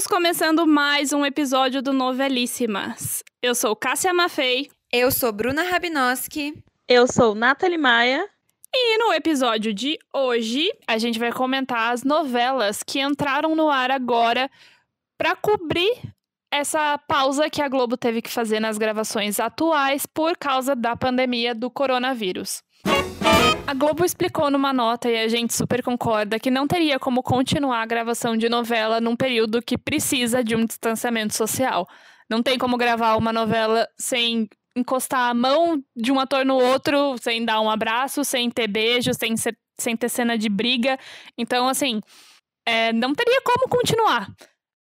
Estamos 0.00 0.16
começando 0.16 0.66
mais 0.66 1.12
um 1.12 1.26
episódio 1.26 1.82
do 1.82 1.92
Novelíssimas. 1.92 3.22
Eu 3.42 3.54
sou 3.54 3.76
Cássia 3.76 4.14
Maffei. 4.14 4.70
Eu 4.90 5.10
sou 5.10 5.30
Bruna 5.30 5.62
Rabinoski. 5.62 6.54
Eu 6.88 7.06
sou 7.06 7.34
Nathalie 7.34 7.76
Maia. 7.76 8.26
E 8.74 8.96
no 8.96 9.12
episódio 9.12 9.74
de 9.74 9.98
hoje, 10.10 10.72
a 10.86 10.96
gente 10.96 11.18
vai 11.18 11.30
comentar 11.30 11.92
as 11.92 12.02
novelas 12.02 12.82
que 12.82 12.98
entraram 12.98 13.54
no 13.54 13.68
ar 13.68 13.90
agora 13.90 14.50
para 15.18 15.36
cobrir 15.36 15.94
essa 16.50 16.96
pausa 17.06 17.50
que 17.50 17.60
a 17.60 17.68
Globo 17.68 17.94
teve 17.94 18.22
que 18.22 18.30
fazer 18.30 18.58
nas 18.58 18.78
gravações 18.78 19.38
atuais 19.38 20.06
por 20.06 20.34
causa 20.34 20.74
da 20.74 20.96
pandemia 20.96 21.54
do 21.54 21.70
coronavírus. 21.70 22.62
A 23.66 23.74
Globo 23.74 24.04
explicou 24.04 24.50
numa 24.50 24.72
nota, 24.72 25.08
e 25.08 25.16
a 25.16 25.28
gente 25.28 25.54
super 25.54 25.82
concorda, 25.82 26.38
que 26.38 26.50
não 26.50 26.66
teria 26.66 26.98
como 26.98 27.22
continuar 27.22 27.82
a 27.82 27.86
gravação 27.86 28.36
de 28.36 28.48
novela 28.48 29.00
num 29.00 29.14
período 29.14 29.62
que 29.62 29.78
precisa 29.78 30.42
de 30.42 30.56
um 30.56 30.64
distanciamento 30.64 31.34
social. 31.34 31.86
Não 32.28 32.42
tem 32.42 32.58
como 32.58 32.76
gravar 32.76 33.16
uma 33.16 33.32
novela 33.32 33.88
sem 33.98 34.48
encostar 34.76 35.30
a 35.30 35.34
mão 35.34 35.82
de 35.96 36.12
um 36.12 36.20
ator 36.20 36.44
no 36.44 36.56
outro, 36.56 37.16
sem 37.20 37.44
dar 37.44 37.60
um 37.60 37.70
abraço, 37.70 38.24
sem 38.24 38.50
ter 38.50 38.68
beijo, 38.68 39.12
sem, 39.14 39.36
ser, 39.36 39.56
sem 39.78 39.96
ter 39.96 40.08
cena 40.08 40.38
de 40.38 40.48
briga. 40.48 40.98
Então, 41.36 41.68
assim, 41.68 42.00
é, 42.66 42.92
não 42.92 43.14
teria 43.14 43.40
como 43.42 43.68
continuar. 43.68 44.28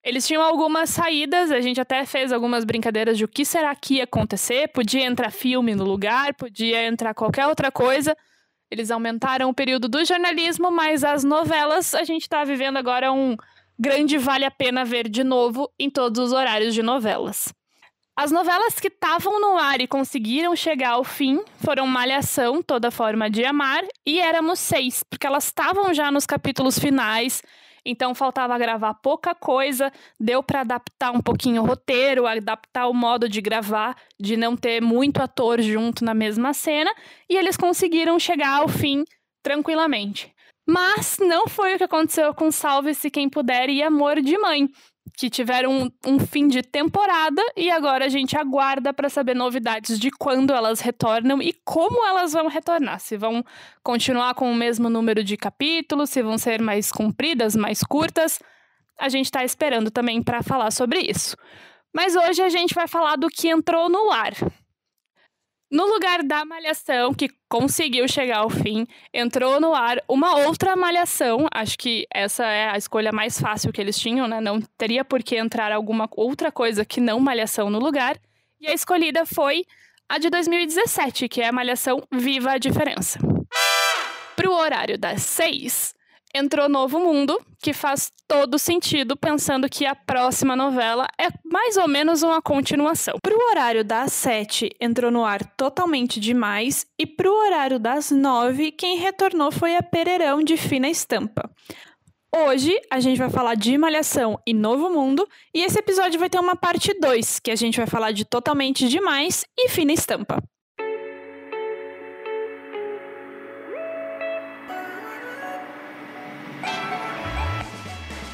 Eles 0.03 0.25
tinham 0.25 0.41
algumas 0.41 0.89
saídas, 0.89 1.51
a 1.51 1.59
gente 1.59 1.81
até 1.81 2.05
fez 2.05 2.31
algumas 2.31 2.63
brincadeiras 2.63 3.17
de 3.17 3.25
o 3.25 3.27
que 3.27 3.43
será 3.43 3.75
que 3.75 3.95
ia 3.95 4.05
acontecer. 4.05 4.69
Podia 4.69 5.05
entrar 5.05 5.31
filme 5.31 5.75
no 5.75 5.83
lugar, 5.83 6.33
podia 6.35 6.85
entrar 6.85 7.13
qualquer 7.13 7.47
outra 7.47 7.71
coisa. 7.71 8.15
Eles 8.69 8.91
aumentaram 8.91 9.49
o 9.49 9.53
período 9.53 9.87
do 9.87 10.03
jornalismo, 10.03 10.69
mas 10.69 11.03
as 11.03 11.23
novelas, 11.23 11.95
a 11.95 12.03
gente 12.03 12.23
está 12.23 12.43
vivendo 12.43 12.77
agora 12.77 13.11
um 13.11 13.35
grande 13.79 14.17
vale 14.17 14.43
a 14.43 14.51
pena 14.51 14.83
ver 14.83 15.07
de 15.07 15.23
novo 15.23 15.71
em 15.79 15.89
todos 15.89 16.19
os 16.19 16.33
horários 16.33 16.73
de 16.73 16.83
novelas. 16.83 17.53
As 18.15 18.31
novelas 18.31 18.79
que 18.79 18.87
estavam 18.87 19.39
no 19.39 19.57
ar 19.59 19.79
e 19.79 19.87
conseguiram 19.87 20.55
chegar 20.55 20.93
ao 20.93 21.03
fim 21.03 21.39
foram 21.63 21.85
Malhação, 21.85 22.63
Toda 22.63 22.89
Forma 22.89 23.29
de 23.29 23.45
Amar 23.45 23.83
e 24.03 24.19
Éramos 24.19 24.59
Seis, 24.59 25.03
porque 25.07 25.27
elas 25.27 25.45
estavam 25.45 25.93
já 25.93 26.11
nos 26.11 26.25
capítulos 26.25 26.79
finais 26.79 27.43
então 27.89 28.13
faltava 28.13 28.57
gravar 28.57 28.93
pouca 28.95 29.33
coisa, 29.33 29.91
deu 30.19 30.43
para 30.43 30.59
adaptar 30.59 31.11
um 31.11 31.21
pouquinho 31.21 31.63
o 31.63 31.65
roteiro, 31.65 32.27
adaptar 32.27 32.87
o 32.87 32.93
modo 32.93 33.29
de 33.29 33.39
gravar, 33.39 33.95
de 34.19 34.35
não 34.35 34.57
ter 34.57 34.81
muito 34.81 35.21
ator 35.21 35.61
junto 35.61 36.03
na 36.03 36.13
mesma 36.13 36.53
cena, 36.53 36.93
e 37.29 37.37
eles 37.37 37.55
conseguiram 37.55 38.19
chegar 38.19 38.59
ao 38.59 38.67
fim 38.67 39.05
tranquilamente. 39.41 40.35
Mas 40.67 41.17
não 41.17 41.47
foi 41.47 41.75
o 41.75 41.77
que 41.77 41.85
aconteceu 41.85 42.33
com 42.33 42.51
Salve-se 42.51 43.09
Quem 43.09 43.29
Puder 43.29 43.69
e 43.69 43.81
Amor 43.81 44.21
de 44.21 44.37
Mãe 44.37 44.69
que 45.17 45.31
tiveram 45.31 45.71
um, 45.71 45.91
um, 46.05 46.19
fim 46.19 46.47
de 46.47 46.61
temporada 46.61 47.41
e 47.55 47.71
agora 47.71 48.05
a 48.05 48.07
gente 48.07 48.37
aguarda 48.37 48.93
para 48.93 49.09
saber 49.09 49.35
novidades 49.35 49.99
de 49.99 50.11
quando 50.11 50.53
elas 50.53 50.79
retornam 50.79 51.41
e 51.41 51.51
como 51.65 52.05
elas 52.05 52.33
vão 52.33 52.47
retornar. 52.47 52.99
Se 52.99 53.17
vão 53.17 53.43
continuar 53.81 54.35
com 54.35 54.51
o 54.51 54.55
mesmo 54.55 54.91
número 54.91 55.23
de 55.23 55.35
capítulos, 55.35 56.11
se 56.11 56.21
vão 56.21 56.37
ser 56.37 56.61
mais 56.61 56.91
compridas, 56.91 57.55
mais 57.55 57.81
curtas. 57.81 58.39
A 58.95 59.09
gente 59.09 59.25
está 59.25 59.43
esperando 59.43 59.89
também 59.89 60.21
para 60.21 60.43
falar 60.43 60.69
sobre 60.69 60.99
isso. 60.99 61.35
Mas 61.91 62.15
hoje 62.15 62.43
a 62.43 62.49
gente 62.49 62.75
vai 62.75 62.87
falar 62.87 63.15
do 63.15 63.27
que 63.27 63.49
entrou 63.49 63.89
no 63.89 64.11
ar. 64.11 64.33
No 65.69 65.85
lugar 65.85 66.23
da 66.23 66.45
Malhação, 66.45 67.13
que 67.13 67.29
conseguiu 67.49 68.07
chegar 68.07 68.37
ao 68.37 68.49
fim, 68.49 68.87
entrou 69.13 69.59
no 69.59 69.75
ar 69.75 70.01
uma 70.07 70.37
outra 70.37 70.77
Malhação. 70.77 71.45
Acho 71.53 71.77
que 71.77 72.07
essa 72.13 72.45
é 72.45 72.69
a 72.69 72.77
escolha 72.77 73.11
mais 73.11 73.39
fácil 73.39 73.73
que 73.73 73.81
eles 73.81 73.99
tinham, 73.99 74.29
né? 74.29 74.39
Não 74.39 74.61
teria 74.77 75.03
por 75.03 75.21
que 75.21 75.35
entrar 75.35 75.73
alguma 75.73 76.07
outra 76.15 76.53
coisa 76.53 76.85
que 76.85 77.01
não 77.01 77.19
Malhação 77.19 77.69
no 77.69 77.79
lugar. 77.79 78.17
E 78.61 78.67
a 78.67 78.73
escolhida 78.73 79.25
foi 79.25 79.65
a 80.07 80.17
de 80.17 80.29
2017, 80.29 81.27
que 81.27 81.41
é 81.41 81.49
a 81.49 81.51
Malhação 81.51 82.01
Viva 82.09 82.51
a 82.51 82.57
Diferença. 82.57 83.19
Para 84.37 84.49
o 84.49 84.53
horário 84.53 84.97
das 84.97 85.21
seis, 85.23 85.93
entrou 86.37 86.69
Novo 86.69 86.99
Mundo, 86.99 87.39
que 87.59 87.73
faz 87.73 88.11
todo 88.27 88.59
sentido 88.59 89.17
pensando 89.17 89.69
que 89.69 89.85
a 89.85 89.95
próxima 89.95 90.55
novela 90.55 91.07
é 91.19 91.27
mais 91.43 91.77
ou 91.77 91.87
menos 91.87 92.21
uma 92.21 92.41
continuação. 92.41 93.17
Pro 93.21 93.37
horário 93.49 93.83
das 93.83 94.13
sete, 94.13 94.69
entrou 94.79 95.09
no 95.09 95.25
ar 95.25 95.43
totalmente 95.55 96.19
demais, 96.19 96.85
e 96.97 97.05
pro 97.05 97.33
horário 97.33 97.79
das 97.79 98.11
nove, 98.11 98.71
quem 98.71 98.97
retornou 98.97 99.51
foi 99.51 99.75
a 99.75 99.83
Pereirão 99.83 100.43
de 100.43 100.55
Fina 100.55 100.87
Estampa. 100.87 101.49
Hoje 102.35 102.79
a 102.91 102.99
gente 102.99 103.17
vai 103.17 103.29
falar 103.29 103.55
de 103.55 103.77
Malhação 103.77 104.39
e 104.45 104.53
Novo 104.53 104.89
Mundo, 104.89 105.27
e 105.53 105.63
esse 105.63 105.79
episódio 105.79 106.19
vai 106.19 106.29
ter 106.29 106.39
uma 106.39 106.55
parte 106.55 106.93
2, 106.99 107.39
que 107.39 107.51
a 107.51 107.55
gente 107.55 107.77
vai 107.77 107.87
falar 107.87 108.11
de 108.11 108.25
Totalmente 108.25 108.87
Demais 108.87 109.43
e 109.57 109.69
Fina 109.69 109.93
Estampa. 109.93 110.43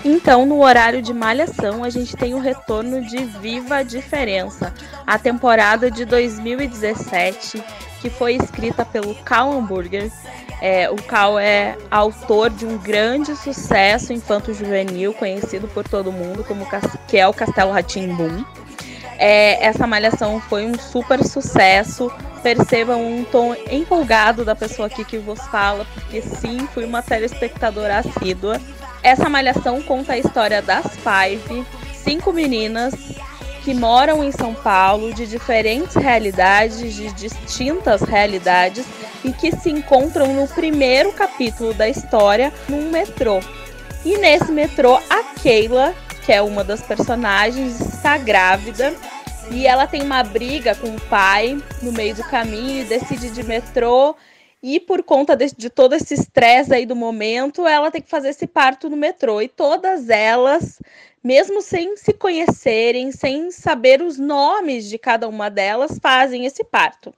Então, 0.06 0.46
no 0.46 0.62
horário 0.62 1.02
de 1.02 1.14
Malhação, 1.14 1.82
a 1.84 1.90
gente 1.90 2.16
tem 2.18 2.34
o 2.34 2.40
retorno 2.40 3.02
de 3.02 3.24
Viva 3.24 3.78
a 3.78 3.84
Diferença, 3.84 4.74
a 5.08 5.18
temporada 5.18 5.90
de 5.90 6.04
2017, 6.04 7.64
que 8.02 8.10
foi 8.10 8.36
escrita 8.36 8.84
pelo 8.84 9.16
Cal 9.24 9.54
Hamburger. 9.54 10.12
É, 10.62 10.90
o 10.90 10.96
Cal 10.96 11.40
é 11.40 11.78
autor 11.90 12.50
de 12.50 12.66
um 12.66 12.78
grande 12.78 13.34
sucesso 13.36 14.12
infanto-juvenil, 14.12 15.14
conhecido 15.14 15.70
por 15.70 15.88
todo 15.88 16.12
mundo 16.12 16.44
como 16.44 16.68
que 17.08 17.18
é 17.18 17.26
o 17.26 17.34
Castelo 17.34 17.72
Ratimbum. 17.72 18.44
É, 19.18 19.66
essa 19.66 19.88
malhação 19.88 20.42
foi 20.42 20.66
um 20.66 20.78
super 20.78 21.24
sucesso. 21.24 22.12
Percebam 22.42 23.02
um 23.02 23.24
tom 23.24 23.56
empolgado 23.72 24.44
da 24.44 24.54
pessoa 24.54 24.88
aqui 24.88 25.06
que 25.06 25.18
vos 25.18 25.40
fala, 25.48 25.86
porque 25.94 26.22
sim, 26.22 26.68
fui 26.74 26.84
uma 26.84 27.02
telespectadora 27.02 28.00
assídua. 28.00 28.60
Essa 29.04 29.28
malhação 29.28 29.82
conta 29.82 30.14
a 30.14 30.18
história 30.18 30.62
das 30.62 30.86
Five, 30.96 31.66
cinco 31.94 32.32
meninas 32.32 32.94
que 33.64 33.74
moram 33.74 34.24
em 34.24 34.32
São 34.32 34.54
Paulo, 34.54 35.14
de 35.14 35.28
diferentes 35.28 35.96
realidades, 35.96 36.94
de 36.94 37.12
distintas 37.12 38.02
realidades, 38.02 38.86
e 39.24 39.32
que 39.32 39.56
se 39.56 39.70
encontram 39.70 40.34
no 40.34 40.48
primeiro 40.48 41.12
capítulo 41.12 41.74
da 41.74 41.88
história 41.88 42.52
num 42.68 42.90
metrô. 42.90 43.40
E 44.06 44.18
nesse 44.18 44.52
metrô, 44.52 45.00
a 45.10 45.24
Keila, 45.42 45.94
que 46.26 46.32
é 46.32 46.42
uma 46.42 46.64
das 46.64 46.82
personagens, 46.82 47.80
está 47.80 48.18
grávida 48.18 48.94
e 49.52 49.68
ela 49.68 49.86
tem 49.86 50.02
uma 50.02 50.24
briga 50.24 50.76
com 50.76 50.88
o 50.88 51.02
pai 51.02 51.62
no 51.82 51.92
meio 51.92 52.16
do 52.16 52.24
caminho 52.24 52.82
e 52.82 52.86
decide 52.86 53.30
de 53.30 53.44
metrô 53.44 54.16
e 54.64 54.80
por 54.80 55.04
conta 55.04 55.36
de, 55.36 55.54
de 55.54 55.70
todo 55.70 55.94
esse 55.94 56.14
estresse 56.14 56.74
aí 56.74 56.86
do 56.86 56.96
momento, 56.96 57.68
ela 57.68 57.92
tem 57.92 58.02
que 58.02 58.10
fazer 58.10 58.30
esse 58.30 58.48
parto 58.48 58.90
no 58.90 58.96
metrô. 58.96 59.42
E 59.42 59.50
todas 59.50 60.10
elas, 60.10 60.80
mesmo 61.22 61.62
sem 61.62 61.98
se 61.98 62.14
conhecerem, 62.14 63.12
sem 63.12 63.52
saber 63.52 64.02
os 64.02 64.18
nomes 64.18 64.88
de 64.88 64.98
cada 64.98 65.28
uma 65.28 65.50
delas, 65.50 66.00
fazem 66.02 66.46
esse 66.46 66.64
parto. 66.64 67.14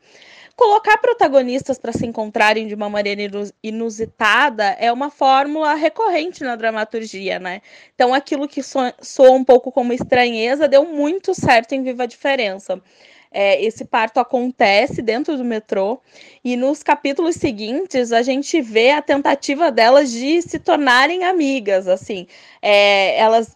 Colocar 0.55 0.97
protagonistas 0.97 1.78
para 1.78 1.91
se 1.91 2.07
encontrarem 2.07 2.66
de 2.66 2.73
uma 2.73 2.89
maneira 2.89 3.22
inusitada 3.61 4.75
é 4.79 4.91
uma 4.91 5.11
fórmula 5.11 5.75
recorrente 5.75 6.44
na 6.44 6.55
dramaturgia, 6.55 7.38
né? 7.38 7.61
Então, 7.94 8.11
aquilo 8.11 8.47
que 8.47 8.63
soa 8.63 9.31
um 9.31 9.44
pouco 9.44 9.72
como 9.72 9.94
estranheza 9.94 10.67
deu 10.67 10.85
muito 10.85 11.35
certo 11.35 11.73
em 11.73 11.84
Viva 11.84 12.03
a 12.03 12.07
Diferença 12.07 12.81
é, 13.35 13.62
esse 13.62 13.84
parto 13.84 14.18
acontece 14.18 15.01
dentro 15.01 15.35
do 15.35 15.43
metrô 15.43 15.99
e 16.41 16.55
nos 16.55 16.82
capítulos 16.82 17.35
seguintes 17.35 18.14
a 18.14 18.22
gente 18.22 18.61
vê 18.61 18.91
a 18.91 19.02
tentativa 19.02 19.70
delas 19.70 20.09
de 20.09 20.41
se 20.41 20.58
tornarem 20.58 21.26
amigas, 21.26 21.85
assim, 21.85 22.28
é, 22.61 23.20
elas 23.20 23.53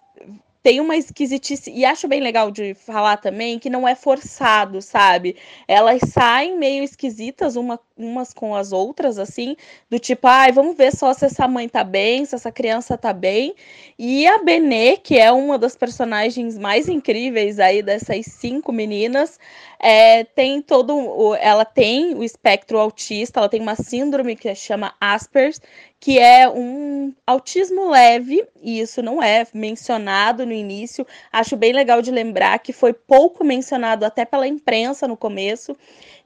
tem 0.61 0.81
uma 0.81 0.97
esquisitice, 0.97 1.71
e 1.71 1.85
acho 1.85 2.07
bem 2.07 2.19
legal 2.19 2.51
de 2.51 2.73
falar 2.73 3.17
também 3.17 3.57
que 3.57 3.69
não 3.69 3.87
é 3.87 3.95
forçado, 3.95 4.81
sabe? 4.81 5.37
Elas 5.67 6.01
saem 6.11 6.57
meio 6.57 6.83
esquisitas 6.83 7.55
uma, 7.55 7.79
umas 7.97 8.33
com 8.33 8.53
as 8.53 8.73
outras, 8.73 9.17
assim, 9.17 9.55
do 9.89 9.97
tipo, 9.97 10.27
ai, 10.27 10.51
vamos 10.51 10.75
ver 10.75 10.93
só 10.93 11.13
se 11.13 11.25
essa 11.25 11.47
mãe 11.47 11.69
tá 11.69 11.83
bem, 11.83 12.25
se 12.25 12.35
essa 12.35 12.51
criança 12.51 12.97
tá 12.97 13.13
bem. 13.13 13.55
E 13.97 14.27
a 14.27 14.39
Benê, 14.43 14.97
que 14.97 15.17
é 15.17 15.31
uma 15.31 15.57
das 15.57 15.77
personagens 15.77 16.57
mais 16.57 16.89
incríveis 16.89 17.57
aí 17.57 17.81
dessas 17.81 18.25
cinco 18.25 18.73
meninas, 18.73 19.39
é, 19.79 20.25
tem 20.25 20.61
todo. 20.61 20.93
O, 20.95 21.35
ela 21.35 21.63
tem 21.63 22.13
o 22.13 22.23
espectro 22.23 22.77
autista, 22.77 23.39
ela 23.39 23.49
tem 23.49 23.61
uma 23.61 23.75
síndrome 23.75 24.35
que 24.35 24.53
chama 24.53 24.93
Asperger, 24.99 25.55
que 25.99 26.19
é 26.19 26.49
um 26.49 27.13
autismo 27.25 27.89
leve, 27.89 28.45
e 28.61 28.79
isso 28.79 29.01
não 29.01 29.23
é 29.23 29.47
mencionado 29.53 30.45
no 30.45 30.51
início. 30.51 31.07
Acho 31.31 31.55
bem 31.55 31.71
legal 31.71 32.01
de 32.01 32.11
lembrar 32.11 32.59
que 32.59 32.73
foi 32.73 32.93
pouco 32.93 33.43
mencionado 33.43 34.05
até 34.05 34.25
pela 34.25 34.47
imprensa 34.47 35.07
no 35.07 35.15
começo. 35.15 35.75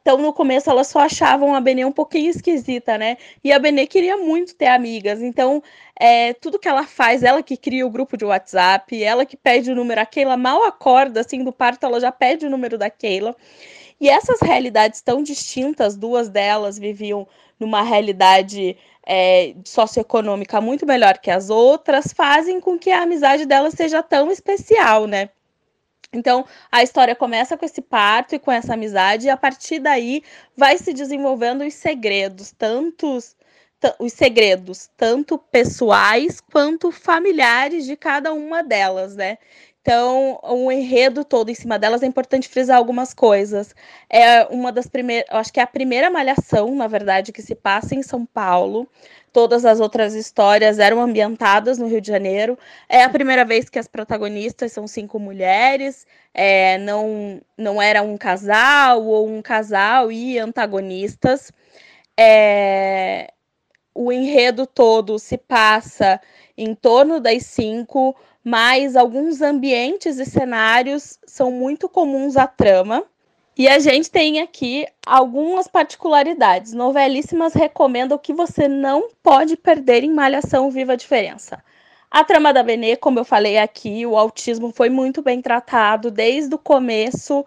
Então, 0.03 0.17
no 0.17 0.33
começo, 0.33 0.69
elas 0.69 0.87
só 0.87 0.99
achavam 0.99 1.55
a 1.55 1.61
Benê 1.61 1.85
um 1.85 1.91
pouquinho 1.91 2.29
esquisita, 2.29 2.97
né? 2.97 3.15
E 3.41 3.53
a 3.53 3.57
Benê 3.57 3.87
queria 3.87 4.17
muito 4.17 4.53
ter 4.53 4.67
amigas, 4.67 5.21
então 5.21 5.63
é, 5.97 6.33
tudo 6.33 6.59
que 6.59 6.67
ela 6.67 6.85
faz, 6.85 7.23
ela 7.23 7.41
que 7.41 7.55
cria 7.55 7.87
o 7.87 7.89
grupo 7.89 8.17
de 8.17 8.25
WhatsApp, 8.25 9.01
ela 9.01 9.25
que 9.25 9.37
pede 9.37 9.71
o 9.71 9.75
número, 9.75 10.01
a 10.01 10.05
Keila 10.05 10.35
mal 10.35 10.61
acorda 10.65 11.21
assim 11.21 11.41
do 11.41 11.53
parto, 11.53 11.85
ela 11.85 12.01
já 12.01 12.11
pede 12.11 12.45
o 12.45 12.49
número 12.49 12.77
da 12.77 12.89
Keila. 12.89 13.33
E 13.99 14.09
essas 14.09 14.41
realidades 14.41 14.99
tão 14.99 15.23
distintas, 15.23 15.95
duas 15.95 16.27
delas 16.27 16.77
viviam 16.77 17.25
numa 17.57 17.81
realidade 17.81 18.75
é, 19.07 19.55
socioeconômica 19.63 20.59
muito 20.59 20.85
melhor 20.85 21.17
que 21.17 21.31
as 21.31 21.49
outras, 21.49 22.11
fazem 22.11 22.59
com 22.59 22.77
que 22.77 22.91
a 22.91 23.03
amizade 23.03 23.45
delas 23.45 23.73
seja 23.73 24.03
tão 24.03 24.29
especial, 24.29 25.07
né? 25.07 25.29
Então, 26.13 26.45
a 26.71 26.83
história 26.83 27.15
começa 27.15 27.57
com 27.57 27.65
esse 27.65 27.81
parto 27.81 28.35
e 28.35 28.39
com 28.39 28.51
essa 28.51 28.73
amizade, 28.75 29.27
e 29.27 29.29
a 29.29 29.37
partir 29.37 29.79
daí 29.79 30.23
vai 30.55 30.77
se 30.77 30.93
desenvolvendo 30.93 31.63
os 31.63 31.73
segredos, 31.73 32.51
tantos 32.51 33.35
os 33.99 34.13
segredos, 34.13 34.89
tanto 34.95 35.37
pessoais 35.37 36.39
quanto 36.39 36.89
familiares 36.91 37.85
de 37.85 37.97
cada 37.97 38.31
uma 38.33 38.63
delas, 38.63 39.15
né? 39.15 39.37
Então, 39.83 40.39
o 40.41 40.71
enredo 40.71 41.25
todo 41.25 41.49
em 41.49 41.53
cima 41.53 41.77
delas 41.77 42.01
é 42.03 42.05
importante 42.05 42.47
frisar 42.47 42.77
algumas 42.77 43.13
coisas. 43.13 43.75
É 44.09 44.45
uma 44.45 44.71
das 44.71 44.87
primeiras, 44.87 45.25
acho 45.29 45.51
que 45.51 45.59
é 45.59 45.63
a 45.63 45.67
primeira 45.67 46.09
malhação, 46.09 46.73
na 46.73 46.87
verdade, 46.87 47.33
que 47.33 47.41
se 47.41 47.53
passa 47.53 47.93
em 47.93 48.01
São 48.01 48.25
Paulo. 48.25 48.87
Todas 49.33 49.65
as 49.65 49.81
outras 49.81 50.13
histórias 50.13 50.79
eram 50.79 51.01
ambientadas 51.01 51.77
no 51.77 51.87
Rio 51.87 51.99
de 51.99 52.07
Janeiro. 52.07 52.57
É 52.87 53.03
a 53.03 53.09
primeira 53.09 53.43
vez 53.43 53.67
que 53.67 53.77
as 53.77 53.87
protagonistas 53.87 54.71
são 54.71 54.87
cinco 54.87 55.19
mulheres. 55.19 56.07
É, 56.33 56.77
não, 56.77 57.41
não 57.57 57.81
era 57.81 58.01
um 58.01 58.17
casal 58.17 59.03
ou 59.03 59.27
um 59.27 59.41
casal 59.41 60.09
e 60.09 60.39
antagonistas. 60.39 61.51
É, 62.17 63.33
o 63.93 64.11
enredo 64.13 64.65
todo 64.65 65.19
se 65.19 65.37
passa 65.37 66.21
em 66.57 66.73
torno 66.73 67.19
das 67.19 67.43
cinco 67.47 68.15
mas 68.43 68.95
alguns 68.95 69.41
ambientes 69.41 70.19
e 70.19 70.25
cenários 70.25 71.17
são 71.25 71.51
muito 71.51 71.87
comuns 71.87 72.35
à 72.35 72.45
trama. 72.45 73.03
E 73.55 73.67
a 73.67 73.77
gente 73.77 74.09
tem 74.09 74.41
aqui 74.41 74.85
algumas 75.05 75.67
particularidades. 75.67 76.73
Novelíssimas 76.73 77.53
recomenda 77.53 78.15
o 78.15 78.19
que 78.19 78.33
você 78.33 78.67
não 78.67 79.09
pode 79.21 79.55
perder 79.55 80.03
em 80.03 80.11
Malhação 80.11 80.71
Viva 80.71 80.93
a 80.93 80.95
Diferença. 80.97 81.63
A 82.09 82.23
trama 82.23 82.51
da 82.51 82.61
Benê, 82.61 82.95
como 82.95 83.19
eu 83.19 83.25
falei 83.25 83.57
aqui, 83.57 84.05
o 84.05 84.17
autismo 84.17 84.71
foi 84.71 84.89
muito 84.89 85.21
bem 85.21 85.41
tratado 85.41 86.11
desde 86.11 86.53
o 86.53 86.59
começo. 86.59 87.45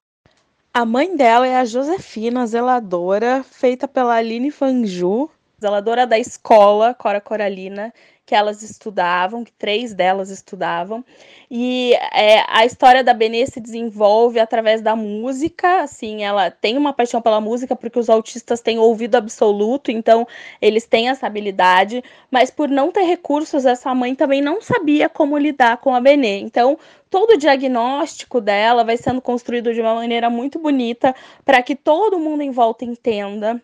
A 0.72 0.84
mãe 0.84 1.16
dela 1.16 1.46
é 1.46 1.56
a 1.56 1.64
Josefina, 1.64 2.46
zeladora, 2.46 3.44
feita 3.44 3.88
pela 3.88 4.14
Aline 4.14 4.50
Fanju, 4.50 5.30
zeladora 5.60 6.06
da 6.06 6.18
escola 6.18 6.94
Cora 6.94 7.20
Coralina, 7.20 7.92
que 8.26 8.34
elas 8.34 8.60
estudavam, 8.60 9.44
que 9.44 9.52
três 9.52 9.94
delas 9.94 10.30
estudavam. 10.30 11.04
E 11.48 11.94
é, 12.12 12.44
a 12.48 12.66
história 12.66 13.04
da 13.04 13.14
Benê 13.14 13.46
se 13.46 13.60
desenvolve 13.60 14.40
através 14.40 14.82
da 14.82 14.96
música, 14.96 15.82
assim, 15.82 16.24
ela 16.24 16.50
tem 16.50 16.76
uma 16.76 16.92
paixão 16.92 17.22
pela 17.22 17.40
música, 17.40 17.76
porque 17.76 18.00
os 18.00 18.10
autistas 18.10 18.60
têm 18.60 18.80
ouvido 18.80 19.14
absoluto, 19.14 19.92
então 19.92 20.26
eles 20.60 20.86
têm 20.86 21.08
essa 21.08 21.28
habilidade, 21.28 22.02
mas 22.28 22.50
por 22.50 22.68
não 22.68 22.90
ter 22.90 23.02
recursos, 23.02 23.64
essa 23.64 23.94
mãe 23.94 24.12
também 24.16 24.42
não 24.42 24.60
sabia 24.60 25.08
como 25.08 25.38
lidar 25.38 25.76
com 25.76 25.94
a 25.94 26.00
Benê. 26.00 26.40
Então, 26.40 26.76
todo 27.08 27.34
o 27.34 27.38
diagnóstico 27.38 28.40
dela 28.40 28.82
vai 28.82 28.96
sendo 28.96 29.22
construído 29.22 29.72
de 29.72 29.80
uma 29.80 29.94
maneira 29.94 30.28
muito 30.28 30.58
bonita 30.58 31.14
para 31.44 31.62
que 31.62 31.76
todo 31.76 32.18
mundo 32.18 32.42
em 32.42 32.50
volta 32.50 32.84
entenda 32.84 33.62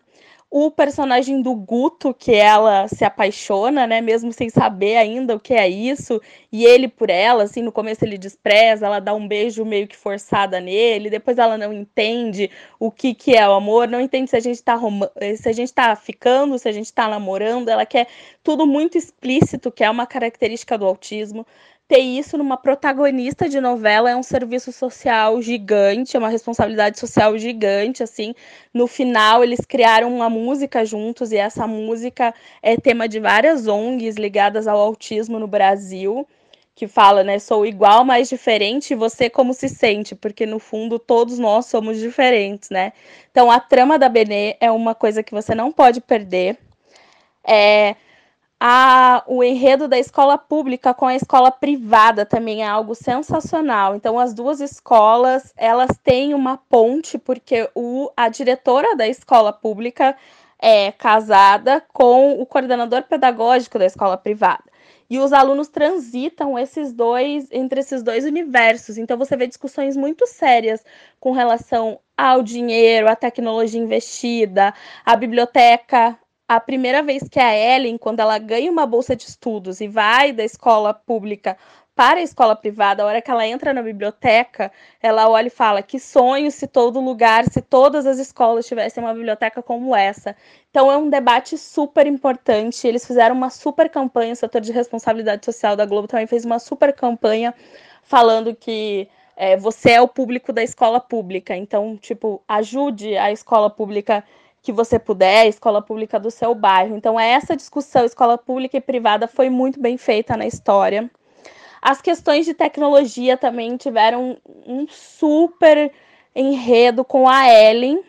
o 0.55 0.69
personagem 0.69 1.41
do 1.41 1.55
Guto, 1.55 2.13
que 2.13 2.31
ela 2.31 2.87
se 2.87 3.03
apaixona, 3.03 3.87
né, 3.87 4.01
mesmo 4.01 4.31
sem 4.31 4.51
saber 4.51 4.97
ainda 4.97 5.35
o 5.35 5.39
que 5.39 5.55
é 5.55 5.67
isso, 5.67 6.21
e 6.51 6.63
ele 6.63 6.87
por 6.87 7.09
ela, 7.09 7.41
assim, 7.41 7.63
no 7.63 7.71
começo 7.71 8.05
ele 8.05 8.19
despreza, 8.19 8.85
ela 8.85 8.99
dá 8.99 9.15
um 9.15 9.27
beijo 9.27 9.65
meio 9.65 9.87
que 9.87 9.97
forçada 9.97 10.59
nele, 10.59 11.09
depois 11.09 11.39
ela 11.39 11.57
não 11.57 11.73
entende 11.73 12.51
o 12.79 12.91
que 12.91 13.15
que 13.15 13.35
é 13.35 13.49
o 13.49 13.53
amor, 13.53 13.87
não 13.87 13.99
entende 13.99 14.29
se 14.29 14.35
a 14.35 14.39
gente 14.39 14.61
tá 14.61 14.75
rom... 14.75 14.99
se 15.35 15.49
a 15.49 15.53
gente 15.53 15.73
tá 15.73 15.95
ficando, 15.95 16.59
se 16.59 16.69
a 16.69 16.71
gente 16.71 16.93
tá 16.93 17.07
namorando, 17.07 17.69
ela 17.69 17.83
quer 17.83 18.07
tudo 18.43 18.67
muito 18.67 18.95
explícito, 18.95 19.71
que 19.71 19.83
é 19.83 19.89
uma 19.89 20.05
característica 20.05 20.77
do 20.77 20.85
autismo 20.85 21.47
ter 21.87 21.99
isso 21.99 22.37
numa 22.37 22.57
protagonista 22.57 23.47
de 23.47 23.59
novela 23.59 24.09
é 24.09 24.15
um 24.15 24.23
serviço 24.23 24.71
social 24.71 25.41
gigante, 25.41 26.15
é 26.15 26.19
uma 26.19 26.29
responsabilidade 26.29 26.99
social 26.99 27.37
gigante, 27.37 28.01
assim. 28.01 28.33
No 28.73 28.87
final, 28.87 29.43
eles 29.43 29.61
criaram 29.61 30.13
uma 30.13 30.29
música 30.29 30.85
juntos 30.85 31.31
e 31.31 31.37
essa 31.37 31.67
música 31.67 32.33
é 32.61 32.77
tema 32.77 33.07
de 33.07 33.19
várias 33.19 33.67
ONGs 33.67 34.15
ligadas 34.15 34.67
ao 34.67 34.79
autismo 34.79 35.39
no 35.39 35.47
Brasil, 35.47 36.27
que 36.75 36.87
fala, 36.87 37.23
né, 37.23 37.37
sou 37.37 37.65
igual, 37.65 38.03
mas 38.03 38.29
diferente, 38.29 38.95
você 38.95 39.29
como 39.29 39.53
se 39.53 39.69
sente, 39.69 40.15
porque 40.15 40.45
no 40.45 40.57
fundo 40.59 40.97
todos 40.97 41.37
nós 41.37 41.67
somos 41.67 41.99
diferentes, 41.99 42.69
né? 42.69 42.93
Então 43.31 43.51
a 43.51 43.59
trama 43.59 43.99
da 43.99 44.09
Benê 44.09 44.55
é 44.59 44.71
uma 44.71 44.95
coisa 44.95 45.21
que 45.21 45.33
você 45.33 45.53
não 45.53 45.71
pode 45.71 46.01
perder. 46.01 46.57
É, 47.45 47.95
a, 48.65 49.25
o 49.27 49.43
enredo 49.43 49.89
da 49.89 49.99
escola 49.99 50.37
pública 50.37 50.93
com 50.93 51.05
a 51.05 51.15
escola 51.15 51.51
privada 51.51 52.25
também 52.25 52.63
é 52.63 52.65
algo 52.65 52.95
sensacional. 52.95 53.93
Então, 53.93 54.17
as 54.17 54.33
duas 54.33 54.61
escolas 54.61 55.53
elas 55.57 55.89
têm 56.01 56.33
uma 56.33 56.55
ponte, 56.55 57.17
porque 57.17 57.69
o, 57.75 58.09
a 58.15 58.29
diretora 58.29 58.95
da 58.95 59.05
escola 59.05 59.51
pública 59.51 60.15
é 60.57 60.93
casada 60.93 61.83
com 61.91 62.39
o 62.39 62.45
coordenador 62.45 63.03
pedagógico 63.03 63.77
da 63.77 63.85
escola 63.85 64.15
privada. 64.15 64.63
E 65.09 65.19
os 65.19 65.33
alunos 65.33 65.67
transitam 65.67 66.57
esses 66.57 66.93
dois 66.93 67.51
entre 67.51 67.81
esses 67.81 68.01
dois 68.01 68.23
universos. 68.23 68.97
Então 68.97 69.17
você 69.17 69.35
vê 69.35 69.45
discussões 69.45 69.97
muito 69.97 70.25
sérias 70.25 70.85
com 71.19 71.33
relação 71.33 71.99
ao 72.17 72.41
dinheiro, 72.41 73.09
à 73.09 73.15
tecnologia 73.15 73.81
investida, 73.81 74.73
à 75.05 75.17
biblioteca 75.17 76.17
a 76.47 76.59
primeira 76.59 77.01
vez 77.01 77.27
que 77.27 77.39
a 77.39 77.55
Ellen, 77.55 77.97
quando 77.97 78.19
ela 78.19 78.37
ganha 78.37 78.71
uma 78.71 78.85
bolsa 78.85 79.15
de 79.15 79.23
estudos 79.23 79.81
e 79.81 79.87
vai 79.87 80.31
da 80.31 80.43
escola 80.43 80.93
pública 80.93 81.57
para 81.95 82.19
a 82.19 82.23
escola 82.23 82.55
privada, 82.55 83.03
a 83.03 83.05
hora 83.05 83.21
que 83.21 83.29
ela 83.29 83.45
entra 83.45 83.71
na 83.71 83.81
biblioteca, 83.81 84.71
ela 85.01 85.29
olha 85.29 85.47
e 85.47 85.51
fala: 85.51 85.81
que 85.81 85.99
sonho 85.99 86.51
se 86.51 86.67
todo 86.67 86.99
lugar, 86.99 87.45
se 87.45 87.61
todas 87.61 88.05
as 88.05 88.17
escolas 88.17 88.67
tivessem 88.67 89.03
uma 89.03 89.13
biblioteca 89.13 89.61
como 89.61 89.95
essa. 89.95 90.35
Então 90.69 90.91
é 90.91 90.97
um 90.97 91.09
debate 91.09 91.57
super 91.57 92.07
importante. 92.07 92.87
Eles 92.87 93.05
fizeram 93.05 93.35
uma 93.35 93.49
super 93.49 93.89
campanha, 93.89 94.33
o 94.33 94.35
setor 94.35 94.61
de 94.61 94.71
responsabilidade 94.71 95.45
social 95.45 95.75
da 95.75 95.85
Globo 95.85 96.07
também 96.07 96.27
fez 96.27 96.45
uma 96.45 96.59
super 96.59 96.93
campanha 96.93 97.53
falando 98.03 98.55
que 98.55 99.07
é, 99.35 99.55
você 99.57 99.91
é 99.91 100.01
o 100.01 100.07
público 100.07 100.51
da 100.51 100.63
escola 100.63 100.99
pública. 100.99 101.55
Então, 101.55 101.97
tipo, 101.97 102.41
ajude 102.47 103.15
a 103.17 103.31
escola 103.31 103.69
pública 103.69 104.23
que 104.63 104.71
você 104.71 104.97
puder, 104.97 105.45
escola 105.47 105.81
pública 105.81 106.17
do 106.17 106.31
seu 106.31 106.55
bairro. 106.55 106.95
Então, 106.95 107.19
essa 107.19 107.53
discussão, 107.53 108.05
escola 108.05 108.37
pública 108.37 108.77
e 108.77 108.81
privada, 108.81 109.27
foi 109.27 109.49
muito 109.49 109.77
bem 109.77 109.97
feita 109.97 110.37
na 110.37 110.47
história. 110.47 111.11
As 111.81 112.01
questões 112.01 112.45
de 112.45 112.53
tecnologia 112.53 113.35
também 113.35 113.75
tiveram 113.75 114.37
um 114.65 114.87
super 114.87 115.91
enredo 116.33 117.03
com 117.03 117.27
a 117.27 117.45
Ellen. 117.49 118.01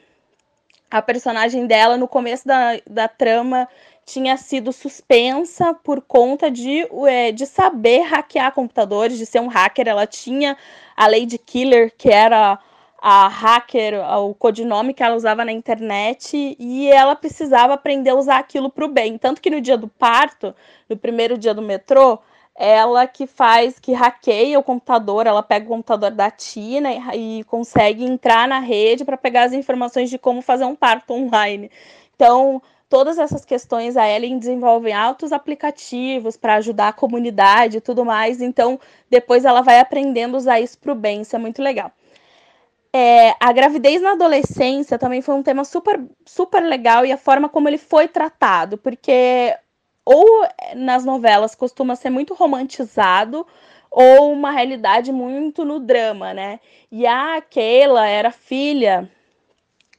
A 0.89 1.03
personagem 1.03 1.67
dela, 1.67 1.97
no 1.97 2.07
começo 2.07 2.47
da, 2.47 2.79
da 2.89 3.09
trama, 3.09 3.69
tinha 4.07 4.37
sido 4.37 4.73
suspensa 4.73 5.75
por 5.75 6.01
conta 6.03 6.49
de, 6.49 6.87
é, 7.09 7.33
de 7.33 7.47
saber 7.47 8.03
hackear 8.03 8.53
computadores, 8.53 9.19
de 9.19 9.27
ser 9.27 9.41
um 9.41 9.49
hacker. 9.49 9.89
Ela 9.89 10.07
tinha 10.07 10.57
a 10.97 11.09
Lady 11.09 11.37
Killer, 11.37 11.93
que 11.99 12.11
era 12.11 12.61
a 13.07 13.29
hacker, 13.29 14.01
o 14.19 14.35
codinome 14.35 14.95
que 14.95 15.03
ela 15.03 15.15
usava 15.15 15.45
na 15.45 15.53
internet, 15.53 16.57
e 16.59 16.91
ela 16.91 17.15
precisava 17.15 17.75
aprender 17.75 18.09
a 18.09 18.15
usar 18.15 18.39
aquilo 18.39 18.71
para 18.71 18.87
o 18.87 18.89
bem. 18.89 19.19
Tanto 19.19 19.43
que 19.43 19.51
no 19.51 19.61
dia 19.61 19.77
do 19.77 19.89
parto, 19.89 20.55
no 20.89 20.97
primeiro 20.97 21.37
dia 21.37 21.53
do 21.53 21.61
metrô, 21.61 22.19
ela 22.55 23.07
que 23.07 23.27
faz, 23.27 23.79
que 23.79 23.93
hackeia 23.93 24.59
o 24.59 24.63
computador, 24.63 25.27
ela 25.27 25.43
pega 25.43 25.67
o 25.67 25.69
computador 25.69 26.13
da 26.13 26.31
Tina 26.31 26.95
e, 27.15 27.41
e 27.41 27.45
consegue 27.45 28.07
entrar 28.07 28.49
na 28.49 28.59
rede 28.59 29.05
para 29.05 29.19
pegar 29.19 29.43
as 29.43 29.53
informações 29.53 30.09
de 30.09 30.17
como 30.17 30.41
fazer 30.41 30.65
um 30.65 30.75
parto 30.75 31.13
online. 31.13 31.71
Então, 32.17 32.63
todas 32.89 33.19
essas 33.19 33.45
questões 33.45 33.99
a 33.99 34.09
Ellen 34.09 34.39
desenvolve 34.39 34.91
altos 34.93 35.31
aplicativos 35.31 36.39
para 36.39 36.55
ajudar 36.55 36.89
a 36.89 36.93
comunidade 36.95 37.77
e 37.77 37.81
tudo 37.83 38.03
mais. 38.03 38.41
Então, 38.41 38.81
depois 39.11 39.45
ela 39.45 39.61
vai 39.61 39.79
aprendendo 39.79 40.37
a 40.37 40.39
usar 40.39 40.59
isso 40.59 40.79
para 40.79 40.93
o 40.93 40.95
bem, 40.95 41.21
isso 41.21 41.37
é 41.37 41.39
muito 41.39 41.61
legal. 41.61 41.93
É, 42.97 43.35
a 43.41 43.51
gravidez 43.51 44.01
na 44.01 44.13
adolescência 44.13 44.97
também 44.97 45.21
foi 45.21 45.35
um 45.35 45.43
tema 45.43 45.65
super, 45.65 46.01
super 46.25 46.63
legal 46.63 47.05
e 47.05 47.11
a 47.11 47.19
forma 47.19 47.49
como 47.49 47.69
ele 47.69 47.77
foi 47.77 48.07
tratado, 48.07 48.79
porque 48.79 49.53
ou 50.05 50.25
nas 50.77 51.05
novelas 51.05 51.57
costuma 51.57 51.97
ser 51.97 52.11
muito 52.11 52.35
romantizado 52.35 53.45
ou 53.91 54.33
uma 54.33 54.53
realidade 54.53 55.11
muito 55.11 55.65
no 55.65 55.81
drama, 55.81 56.33
né? 56.33 56.61
E 56.93 57.05
a 57.05 57.41
Keila 57.41 58.07
era 58.07 58.31
filha 58.31 59.11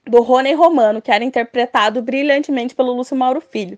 do 0.06 0.22
Rony 0.22 0.54
Romano, 0.54 1.02
que 1.02 1.12
era 1.12 1.24
interpretado 1.24 2.02
brilhantemente 2.02 2.74
pelo 2.74 2.94
Lúcio 2.94 3.18
Mauro 3.18 3.42
Filho. 3.42 3.78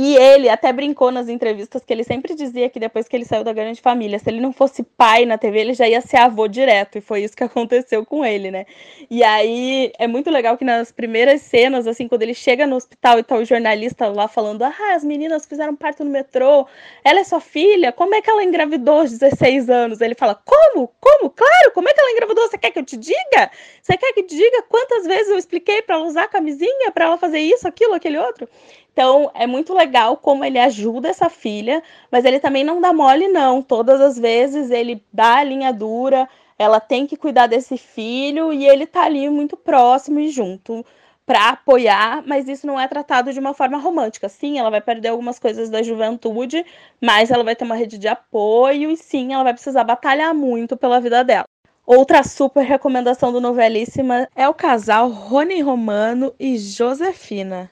E 0.00 0.14
ele 0.14 0.48
até 0.48 0.72
brincou 0.72 1.10
nas 1.10 1.28
entrevistas 1.28 1.82
que 1.84 1.92
ele 1.92 2.04
sempre 2.04 2.32
dizia 2.32 2.70
que 2.70 2.78
depois 2.78 3.08
que 3.08 3.16
ele 3.16 3.24
saiu 3.24 3.42
da 3.42 3.52
grande 3.52 3.80
família, 3.80 4.16
se 4.16 4.30
ele 4.30 4.40
não 4.40 4.52
fosse 4.52 4.84
pai 4.84 5.26
na 5.26 5.36
TV, 5.36 5.58
ele 5.58 5.74
já 5.74 5.88
ia 5.88 6.00
ser 6.00 6.18
avô 6.18 6.46
direto. 6.46 6.98
E 6.98 7.00
foi 7.00 7.24
isso 7.24 7.36
que 7.36 7.42
aconteceu 7.42 8.06
com 8.06 8.24
ele, 8.24 8.48
né? 8.48 8.64
E 9.10 9.24
aí 9.24 9.90
é 9.98 10.06
muito 10.06 10.30
legal 10.30 10.56
que 10.56 10.64
nas 10.64 10.92
primeiras 10.92 11.42
cenas, 11.42 11.84
assim, 11.88 12.06
quando 12.06 12.22
ele 12.22 12.32
chega 12.32 12.64
no 12.64 12.76
hospital 12.76 13.18
e 13.18 13.24
tá 13.24 13.34
o 13.34 13.44
jornalista 13.44 14.06
lá 14.06 14.28
falando: 14.28 14.62
Ah, 14.62 14.94
as 14.94 15.02
meninas 15.02 15.44
fizeram 15.46 15.74
parto 15.74 16.04
no 16.04 16.12
metrô, 16.12 16.68
ela 17.02 17.18
é 17.18 17.24
sua 17.24 17.40
filha, 17.40 17.90
como 17.90 18.14
é 18.14 18.22
que 18.22 18.30
ela 18.30 18.44
engravidou 18.44 19.00
aos 19.00 19.10
16 19.10 19.68
anos? 19.68 20.00
Ele 20.00 20.14
fala: 20.14 20.40
Como? 20.44 20.92
Como? 21.00 21.28
Claro, 21.30 21.72
como 21.74 21.88
é 21.88 21.92
que 21.92 22.00
ela 22.00 22.12
engravidou? 22.12 22.46
Você 22.46 22.56
quer 22.56 22.70
que 22.70 22.78
eu 22.78 22.84
te 22.84 22.96
diga? 22.96 23.50
Você 23.88 23.96
quer 23.96 24.12
que 24.12 24.22
diga 24.22 24.62
quantas 24.68 25.06
vezes 25.06 25.30
eu 25.30 25.38
expliquei 25.38 25.80
para 25.80 25.94
ela 25.94 26.04
usar 26.04 26.28
camisinha, 26.28 26.92
para 26.92 27.06
ela 27.06 27.16
fazer 27.16 27.38
isso, 27.38 27.66
aquilo, 27.66 27.94
aquele 27.94 28.18
outro? 28.18 28.46
Então, 28.92 29.30
é 29.34 29.46
muito 29.46 29.72
legal 29.72 30.18
como 30.18 30.44
ele 30.44 30.58
ajuda 30.58 31.08
essa 31.08 31.30
filha, 31.30 31.82
mas 32.12 32.26
ele 32.26 32.38
também 32.38 32.62
não 32.62 32.82
dá 32.82 32.92
mole, 32.92 33.28
não. 33.28 33.62
Todas 33.62 33.98
as 33.98 34.18
vezes 34.18 34.70
ele 34.70 35.02
dá 35.10 35.36
a 35.36 35.44
linha 35.44 35.72
dura, 35.72 36.28
ela 36.58 36.80
tem 36.80 37.06
que 37.06 37.16
cuidar 37.16 37.46
desse 37.46 37.78
filho 37.78 38.52
e 38.52 38.68
ele 38.68 38.86
tá 38.86 39.04
ali 39.04 39.26
muito 39.30 39.56
próximo 39.56 40.20
e 40.20 40.28
junto 40.28 40.84
para 41.24 41.48
apoiar, 41.50 42.22
mas 42.26 42.46
isso 42.46 42.66
não 42.66 42.78
é 42.78 42.86
tratado 42.86 43.32
de 43.32 43.40
uma 43.40 43.54
forma 43.54 43.78
romântica. 43.78 44.28
Sim, 44.28 44.58
ela 44.58 44.68
vai 44.70 44.82
perder 44.82 45.08
algumas 45.08 45.38
coisas 45.38 45.70
da 45.70 45.82
juventude, 45.82 46.62
mas 47.00 47.30
ela 47.30 47.42
vai 47.42 47.56
ter 47.56 47.64
uma 47.64 47.74
rede 47.74 47.96
de 47.96 48.08
apoio 48.08 48.90
e 48.90 48.98
sim, 48.98 49.32
ela 49.32 49.44
vai 49.44 49.54
precisar 49.54 49.84
batalhar 49.84 50.34
muito 50.34 50.76
pela 50.76 51.00
vida 51.00 51.24
dela. 51.24 51.46
Outra 51.90 52.22
super 52.22 52.66
recomendação 52.66 53.32
do 53.32 53.40
Novelíssima 53.40 54.28
é 54.36 54.46
o 54.46 54.52
casal 54.52 55.08
Rony 55.08 55.62
Romano 55.62 56.34
e 56.38 56.58
Josefina. 56.58 57.70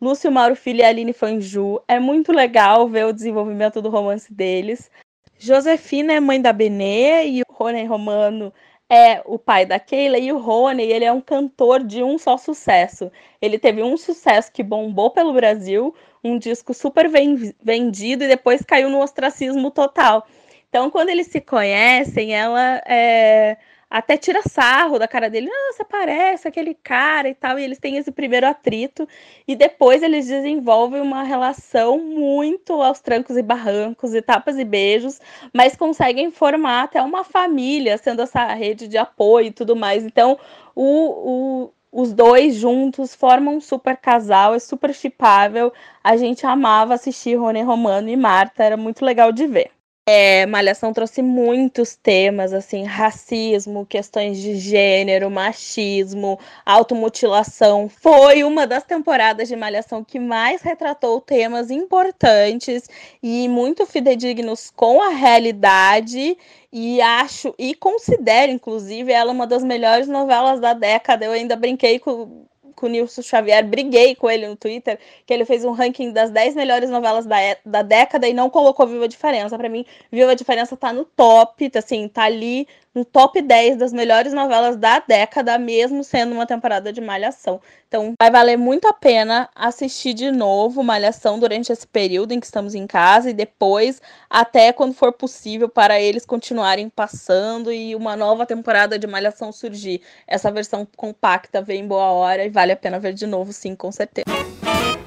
Lúcio 0.00 0.32
Mauro 0.32 0.56
Filho 0.56 0.80
e 0.80 0.82
Aline 0.82 1.12
Fanju. 1.12 1.82
É 1.86 2.00
muito 2.00 2.32
legal 2.32 2.88
ver 2.88 3.04
o 3.04 3.12
desenvolvimento 3.12 3.82
do 3.82 3.90
romance 3.90 4.32
deles. 4.32 4.90
Josefina 5.38 6.14
é 6.14 6.18
mãe 6.18 6.40
da 6.40 6.50
Benê 6.50 7.26
e 7.28 7.42
o 7.42 7.52
Rony 7.52 7.84
Romano 7.84 8.50
é 8.88 9.20
o 9.26 9.38
pai 9.38 9.66
da 9.66 9.78
Keila 9.78 10.16
e 10.16 10.32
o 10.32 10.38
Rony, 10.38 10.84
ele 10.84 11.04
é 11.04 11.12
um 11.12 11.20
cantor 11.20 11.84
de 11.84 12.02
um 12.02 12.16
só 12.16 12.38
sucesso. 12.38 13.12
Ele 13.42 13.58
teve 13.58 13.82
um 13.82 13.98
sucesso 13.98 14.50
que 14.50 14.62
bombou 14.62 15.10
pelo 15.10 15.34
Brasil, 15.34 15.94
um 16.24 16.38
disco 16.38 16.72
super 16.72 17.06
vendido 17.06 18.24
e 18.24 18.28
depois 18.28 18.62
caiu 18.62 18.88
no 18.88 19.02
ostracismo 19.02 19.70
total. 19.70 20.26
Então, 20.68 20.90
quando 20.90 21.08
eles 21.10 21.28
se 21.28 21.40
conhecem, 21.40 22.34
ela 22.34 22.80
é 22.86 23.56
até 23.88 24.16
tira 24.16 24.42
sarro 24.42 24.98
da 24.98 25.06
cara 25.06 25.30
dele, 25.30 25.48
você 25.72 25.84
parece 25.84 26.48
aquele 26.48 26.74
cara 26.74 27.28
e 27.28 27.34
tal, 27.34 27.58
e 27.58 27.62
eles 27.64 27.78
têm 27.78 27.96
esse 27.96 28.10
primeiro 28.10 28.46
atrito, 28.46 29.08
e 29.46 29.54
depois 29.54 30.02
eles 30.02 30.26
desenvolvem 30.26 31.00
uma 31.00 31.22
relação 31.22 31.98
muito 31.98 32.82
aos 32.82 33.00
trancos 33.00 33.36
e 33.36 33.42
barrancos, 33.42 34.12
e 34.12 34.20
tapas 34.20 34.58
e 34.58 34.64
beijos, 34.64 35.20
mas 35.54 35.76
conseguem 35.76 36.30
formar 36.32 36.82
até 36.84 37.00
uma 37.00 37.22
família, 37.24 37.96
sendo 37.96 38.22
essa 38.22 38.44
rede 38.54 38.88
de 38.88 38.98
apoio 38.98 39.46
e 39.48 39.52
tudo 39.52 39.76
mais. 39.76 40.04
Então, 40.04 40.38
o, 40.74 41.64
o 41.64 41.72
os 41.92 42.12
dois 42.12 42.56
juntos 42.56 43.14
formam 43.14 43.56
um 43.56 43.60
super 43.60 43.96
casal, 43.96 44.54
é 44.54 44.58
super 44.58 44.92
chipável. 44.92 45.72
A 46.04 46.14
gente 46.16 46.44
amava 46.44 46.92
assistir 46.92 47.36
Rony 47.36 47.62
Romano 47.62 48.10
e 48.10 48.16
Marta, 48.16 48.62
era 48.62 48.76
muito 48.76 49.02
legal 49.02 49.32
de 49.32 49.46
ver. 49.46 49.75
É, 50.08 50.46
Malhação 50.46 50.92
trouxe 50.92 51.20
muitos 51.20 51.96
temas, 51.96 52.52
assim, 52.52 52.84
racismo, 52.84 53.84
questões 53.84 54.38
de 54.38 54.54
gênero, 54.54 55.28
machismo, 55.28 56.38
automutilação. 56.64 57.88
Foi 57.88 58.44
uma 58.44 58.68
das 58.68 58.84
temporadas 58.84 59.48
de 59.48 59.56
Malhação 59.56 60.04
que 60.04 60.20
mais 60.20 60.62
retratou 60.62 61.20
temas 61.20 61.72
importantes 61.72 62.88
e 63.20 63.48
muito 63.48 63.84
fidedignos 63.84 64.70
com 64.70 65.02
a 65.02 65.08
realidade. 65.08 66.38
E 66.72 67.00
acho, 67.00 67.52
e 67.58 67.74
considero, 67.74 68.52
inclusive, 68.52 69.10
ela 69.10 69.32
uma 69.32 69.46
das 69.46 69.64
melhores 69.64 70.06
novelas 70.06 70.60
da 70.60 70.72
década. 70.72 71.24
Eu 71.24 71.32
ainda 71.32 71.56
brinquei 71.56 71.98
com 71.98 72.46
com 72.76 72.86
o 72.86 72.88
Nilson 72.88 73.22
Xavier, 73.22 73.66
briguei 73.66 74.14
com 74.14 74.30
ele 74.30 74.46
no 74.46 74.54
Twitter, 74.54 74.98
que 75.26 75.32
ele 75.32 75.44
fez 75.44 75.64
um 75.64 75.72
ranking 75.72 76.12
das 76.12 76.30
10 76.30 76.54
melhores 76.54 76.90
novelas 76.90 77.26
da, 77.26 77.36
da 77.64 77.82
década 77.82 78.28
e 78.28 78.34
não 78.34 78.48
colocou 78.50 78.86
Viva 78.86 79.06
a 79.06 79.08
Diferença. 79.08 79.56
Para 79.56 79.68
mim, 79.68 79.84
Viva 80.12 80.30
a 80.30 80.34
Diferença 80.34 80.76
tá 80.76 80.92
no 80.92 81.04
top, 81.04 81.70
assim, 81.74 82.06
tá 82.06 82.24
ali 82.24 82.68
no 82.96 83.04
top 83.04 83.42
10 83.42 83.76
das 83.76 83.92
melhores 83.92 84.32
novelas 84.32 84.74
da 84.76 84.98
década, 85.00 85.58
mesmo 85.58 86.02
sendo 86.02 86.32
uma 86.32 86.46
temporada 86.46 86.90
de 86.90 87.00
Malhação. 87.00 87.60
Então, 87.86 88.14
vai 88.18 88.30
valer 88.30 88.56
muito 88.56 88.88
a 88.88 88.92
pena 88.92 89.50
assistir 89.54 90.14
de 90.14 90.32
novo 90.32 90.82
Malhação 90.82 91.38
durante 91.38 91.70
esse 91.70 91.86
período 91.86 92.32
em 92.32 92.40
que 92.40 92.46
estamos 92.46 92.74
em 92.74 92.86
casa 92.86 93.28
e 93.28 93.34
depois, 93.34 94.00
até 94.30 94.72
quando 94.72 94.94
for 94.94 95.12
possível, 95.12 95.68
para 95.68 96.00
eles 96.00 96.24
continuarem 96.24 96.88
passando 96.88 97.70
e 97.70 97.94
uma 97.94 98.16
nova 98.16 98.46
temporada 98.46 98.98
de 98.98 99.06
Malhação 99.06 99.52
surgir. 99.52 100.00
Essa 100.26 100.50
versão 100.50 100.88
compacta 100.96 101.60
vem 101.60 101.82
em 101.82 101.86
boa 101.86 102.10
hora 102.10 102.44
e 102.46 102.48
vale 102.66 102.72
a 102.72 102.76
pena 102.76 102.98
ver 102.98 103.12
de 103.12 103.26
novo, 103.26 103.52
sim, 103.52 103.76
com 103.76 103.92
certeza. 103.92 104.26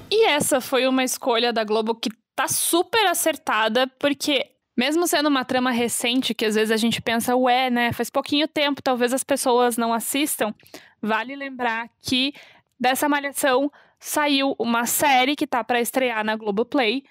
E 0.10 0.26
essa 0.28 0.62
foi 0.62 0.88
uma 0.88 1.04
escolha 1.04 1.52
da 1.52 1.66
Globo 1.66 1.94
que 1.94 2.10
tá 2.34 2.48
super 2.48 3.06
acertada, 3.08 3.86
porque 4.00 4.46
mesmo 4.78 5.06
sendo 5.06 5.28
uma 5.28 5.44
trama 5.44 5.72
recente, 5.72 6.34
que 6.34 6.46
às 6.46 6.56
vezes 6.56 6.72
a 6.72 6.78
gente 6.78 7.02
pensa, 7.02 7.36
ué, 7.36 7.70
né, 7.70 7.92
faz 7.92 8.10
pouquinho 8.10 8.48
tempo, 8.48 8.82
talvez 8.82 9.14
as 9.14 9.26
pessoas 9.26 9.76
não 9.76 9.94
assistam, 9.94 10.54
vale 11.02 11.36
lembrar 11.36 11.90
que 12.02 12.34
dessa 12.80 13.10
malhação 13.10 13.70
saiu 14.00 14.56
uma 14.58 14.86
série 14.86 15.36
que 15.36 15.46
tá 15.46 15.62
para 15.62 15.82
estrear 15.82 16.24
na 16.24 16.38
Globoplay. 16.38 17.04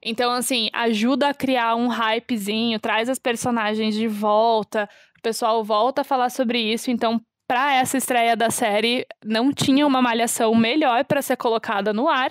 Então, 0.00 0.30
assim, 0.30 0.70
ajuda 0.72 1.30
a 1.30 1.34
criar 1.34 1.74
um 1.74 1.88
hypezinho, 1.88 2.78
traz 2.78 3.08
as 3.08 3.18
personagens 3.18 3.96
de 3.96 4.06
volta, 4.06 4.88
o 5.18 5.22
pessoal 5.22 5.64
volta 5.64 6.02
a 6.02 6.04
falar 6.04 6.30
sobre 6.30 6.60
isso. 6.60 6.88
Então, 6.88 7.20
para 7.48 7.74
essa 7.76 7.96
estreia 7.96 8.36
da 8.36 8.50
série, 8.50 9.06
não 9.24 9.50
tinha 9.50 9.86
uma 9.86 10.02
malhação 10.02 10.54
melhor 10.54 11.02
para 11.06 11.22
ser 11.22 11.36
colocada 11.36 11.94
no 11.94 12.06
ar. 12.06 12.30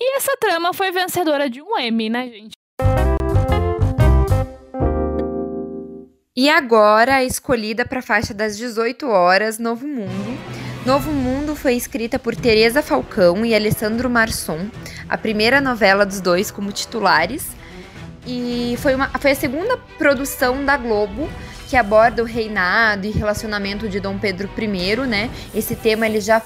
E 0.00 0.16
essa 0.16 0.34
trama 0.38 0.72
foi 0.72 0.90
vencedora 0.90 1.50
de 1.50 1.60
um 1.60 1.78
Emmy, 1.78 2.08
né, 2.08 2.28
gente? 2.28 2.52
E 6.34 6.48
agora, 6.48 7.16
a 7.16 7.24
escolhida 7.24 7.84
para 7.84 7.98
a 7.98 8.02
faixa 8.02 8.32
das 8.32 8.56
18 8.56 9.06
horas, 9.06 9.58
Novo 9.58 9.86
Mundo. 9.86 10.38
Novo 10.86 11.12
Mundo 11.12 11.54
foi 11.54 11.74
escrita 11.74 12.18
por 12.18 12.34
Teresa 12.34 12.82
Falcão 12.82 13.44
e 13.44 13.54
Alessandro 13.54 14.08
Marçom, 14.08 14.66
a 15.08 15.18
primeira 15.18 15.60
novela 15.60 16.06
dos 16.06 16.22
dois 16.22 16.50
como 16.50 16.72
titulares. 16.72 17.54
E 18.26 18.76
foi, 18.78 18.94
uma, 18.94 19.08
foi 19.08 19.32
a 19.32 19.36
segunda 19.36 19.76
produção 19.98 20.64
da 20.64 20.76
Globo 20.78 21.28
que 21.72 21.76
aborda 21.78 22.22
o 22.22 22.26
reinado 22.26 23.06
e 23.06 23.10
relacionamento 23.10 23.88
de 23.88 23.98
Dom 23.98 24.18
Pedro 24.18 24.50
I, 24.58 25.06
né? 25.08 25.30
Esse 25.54 25.74
tema 25.74 26.04
ele 26.04 26.20
já 26.20 26.42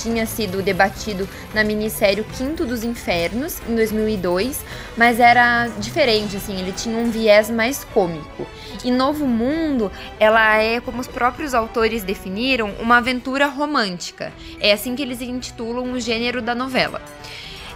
tinha 0.00 0.24
sido 0.24 0.62
debatido 0.62 1.28
na 1.52 1.64
minissérie 1.64 2.22
Quinto 2.22 2.64
dos 2.64 2.84
Infernos, 2.84 3.60
em 3.68 3.74
2002, 3.74 4.64
mas 4.96 5.18
era 5.18 5.66
diferente, 5.80 6.36
assim, 6.36 6.60
ele 6.60 6.70
tinha 6.70 6.96
um 6.96 7.10
viés 7.10 7.50
mais 7.50 7.82
cômico. 7.82 8.46
E 8.84 8.92
Novo 8.92 9.26
Mundo, 9.26 9.90
ela 10.20 10.58
é, 10.58 10.78
como 10.78 11.00
os 11.00 11.08
próprios 11.08 11.54
autores 11.54 12.04
definiram, 12.04 12.70
uma 12.78 12.98
aventura 12.98 13.48
romântica. 13.48 14.32
É 14.60 14.70
assim 14.70 14.94
que 14.94 15.02
eles 15.02 15.20
intitulam 15.20 15.90
o 15.90 15.98
gênero 15.98 16.40
da 16.40 16.54
novela. 16.54 17.02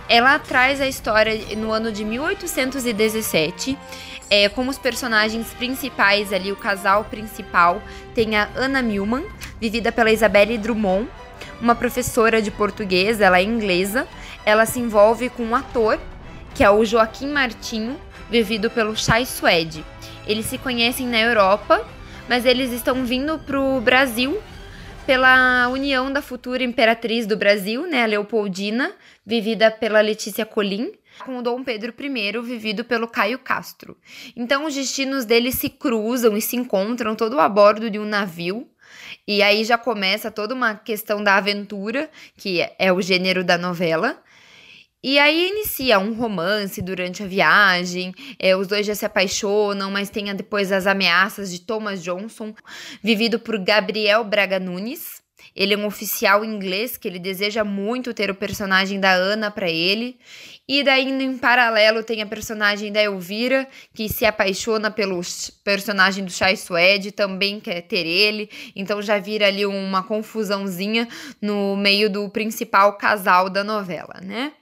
Ela 0.08 0.38
traz 0.38 0.80
a 0.80 0.86
história 0.86 1.56
no 1.56 1.72
ano 1.72 1.90
de 1.90 2.04
1817 2.04 3.76
é, 4.32 4.48
como 4.48 4.70
os 4.70 4.78
personagens 4.78 5.48
principais 5.48 6.32
ali, 6.32 6.50
o 6.50 6.56
casal 6.56 7.04
principal, 7.04 7.82
tem 8.14 8.34
a 8.34 8.48
Ana 8.56 8.80
Milman, 8.80 9.26
vivida 9.60 9.92
pela 9.92 10.10
Isabelle 10.10 10.56
Drummond, 10.56 11.06
uma 11.60 11.74
professora 11.74 12.40
de 12.40 12.50
português, 12.50 13.20
ela 13.20 13.38
é 13.38 13.42
inglesa. 13.42 14.08
Ela 14.46 14.64
se 14.64 14.80
envolve 14.80 15.28
com 15.28 15.42
um 15.42 15.54
ator, 15.54 16.00
que 16.54 16.64
é 16.64 16.70
o 16.70 16.82
Joaquim 16.82 17.26
Martinho, 17.26 18.00
vivido 18.30 18.70
pelo 18.70 18.96
Chai 18.96 19.26
Suede. 19.26 19.84
Eles 20.26 20.46
se 20.46 20.56
conhecem 20.56 21.06
na 21.06 21.20
Europa, 21.20 21.86
mas 22.26 22.46
eles 22.46 22.72
estão 22.72 23.04
vindo 23.04 23.38
para 23.38 23.60
o 23.60 23.82
Brasil 23.82 24.40
pela 25.04 25.68
união 25.68 26.10
da 26.10 26.22
futura 26.22 26.64
imperatriz 26.64 27.26
do 27.26 27.36
Brasil, 27.36 27.86
né, 27.86 28.02
a 28.02 28.06
Leopoldina, 28.06 28.92
vivida 29.26 29.70
pela 29.70 30.00
Letícia 30.00 30.46
Colim, 30.46 30.90
com 31.22 31.38
o 31.38 31.42
Dom 31.42 31.62
Pedro 31.62 31.94
I, 31.98 32.40
vivido 32.42 32.84
pelo 32.84 33.08
Caio 33.08 33.38
Castro. 33.38 33.96
Então 34.36 34.66
os 34.66 34.74
destinos 34.74 35.24
deles 35.24 35.56
se 35.56 35.68
cruzam 35.68 36.36
e 36.36 36.42
se 36.42 36.56
encontram 36.56 37.14
todo 37.14 37.38
a 37.40 37.48
bordo 37.48 37.90
de 37.90 37.98
um 37.98 38.04
navio. 38.04 38.68
E 39.26 39.42
aí 39.42 39.64
já 39.64 39.78
começa 39.78 40.30
toda 40.30 40.54
uma 40.54 40.74
questão 40.74 41.22
da 41.22 41.36
aventura, 41.36 42.10
que 42.36 42.66
é 42.78 42.92
o 42.92 43.00
gênero 43.00 43.44
da 43.44 43.56
novela. 43.56 44.22
E 45.04 45.18
aí 45.18 45.48
inicia 45.48 45.98
um 45.98 46.14
romance 46.14 46.80
durante 46.80 47.24
a 47.24 47.26
viagem, 47.26 48.14
é, 48.38 48.54
os 48.54 48.68
dois 48.68 48.86
já 48.86 48.94
se 48.94 49.04
apaixonam, 49.04 49.90
mas 49.90 50.08
tem 50.08 50.32
depois 50.32 50.70
as 50.70 50.86
ameaças 50.86 51.50
de 51.50 51.60
Thomas 51.60 52.00
Johnson, 52.04 52.54
vivido 53.02 53.40
por 53.40 53.58
Gabriel 53.58 54.22
Braga 54.22 54.60
Nunes. 54.60 55.21
Ele 55.54 55.74
é 55.74 55.76
um 55.76 55.86
oficial 55.86 56.44
inglês 56.44 56.96
que 56.96 57.06
ele 57.06 57.18
deseja 57.18 57.62
muito 57.64 58.14
ter 58.14 58.30
o 58.30 58.34
personagem 58.34 58.98
da 58.98 59.12
Ana 59.12 59.50
para 59.50 59.70
ele. 59.70 60.18
E 60.66 60.82
daí, 60.82 61.08
em 61.10 61.36
paralelo, 61.38 62.02
tem 62.02 62.22
a 62.22 62.26
personagem 62.26 62.92
da 62.92 63.02
Elvira, 63.02 63.68
que 63.92 64.08
se 64.08 64.24
apaixona 64.24 64.90
pelo 64.90 65.20
personagem 65.62 66.24
do 66.24 66.30
Chai 66.30 66.56
Suede, 66.56 67.12
também 67.12 67.60
quer 67.60 67.82
ter 67.82 68.06
ele. 68.06 68.48
Então 68.74 69.02
já 69.02 69.18
vira 69.18 69.48
ali 69.48 69.66
uma 69.66 70.02
confusãozinha 70.02 71.08
no 71.40 71.76
meio 71.76 72.08
do 72.08 72.28
principal 72.28 72.96
casal 72.96 73.50
da 73.50 73.62
novela, 73.62 74.20
né? 74.22 74.52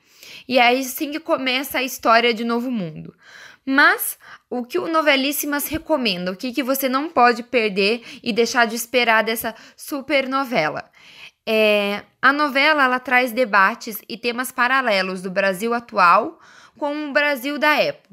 E 0.49 0.59
aí 0.59 0.83
sim 0.83 1.13
que 1.13 1.21
começa 1.21 1.79
a 1.79 1.83
história 1.83 2.35
de 2.35 2.45
Novo 2.45 2.71
Mundo. 2.71 3.15
Mas 3.71 4.19
o 4.51 4.65
que 4.65 4.81
o 4.81 4.89
Novelíssimas 4.89 5.69
recomenda, 5.69 6.33
o 6.33 6.37
que, 6.37 6.53
que 6.53 6.61
você 6.61 6.89
não 6.89 7.09
pode 7.09 7.45
perder 7.45 8.03
e 8.21 8.33
deixar 8.33 8.67
de 8.67 8.75
esperar 8.75 9.23
dessa 9.23 9.55
super 9.77 10.29
novela? 10.29 10.91
É, 11.47 12.03
a 12.21 12.33
novela 12.33 12.83
ela 12.83 12.99
traz 12.99 13.31
debates 13.31 14.03
e 14.09 14.19
temas 14.19 14.51
paralelos 14.51 15.23
do 15.23 15.31
Brasil 15.31 15.73
atual 15.73 16.41
com 16.77 17.11
o 17.11 17.13
Brasil 17.13 17.61
da 17.61 17.77
época. 17.77 18.10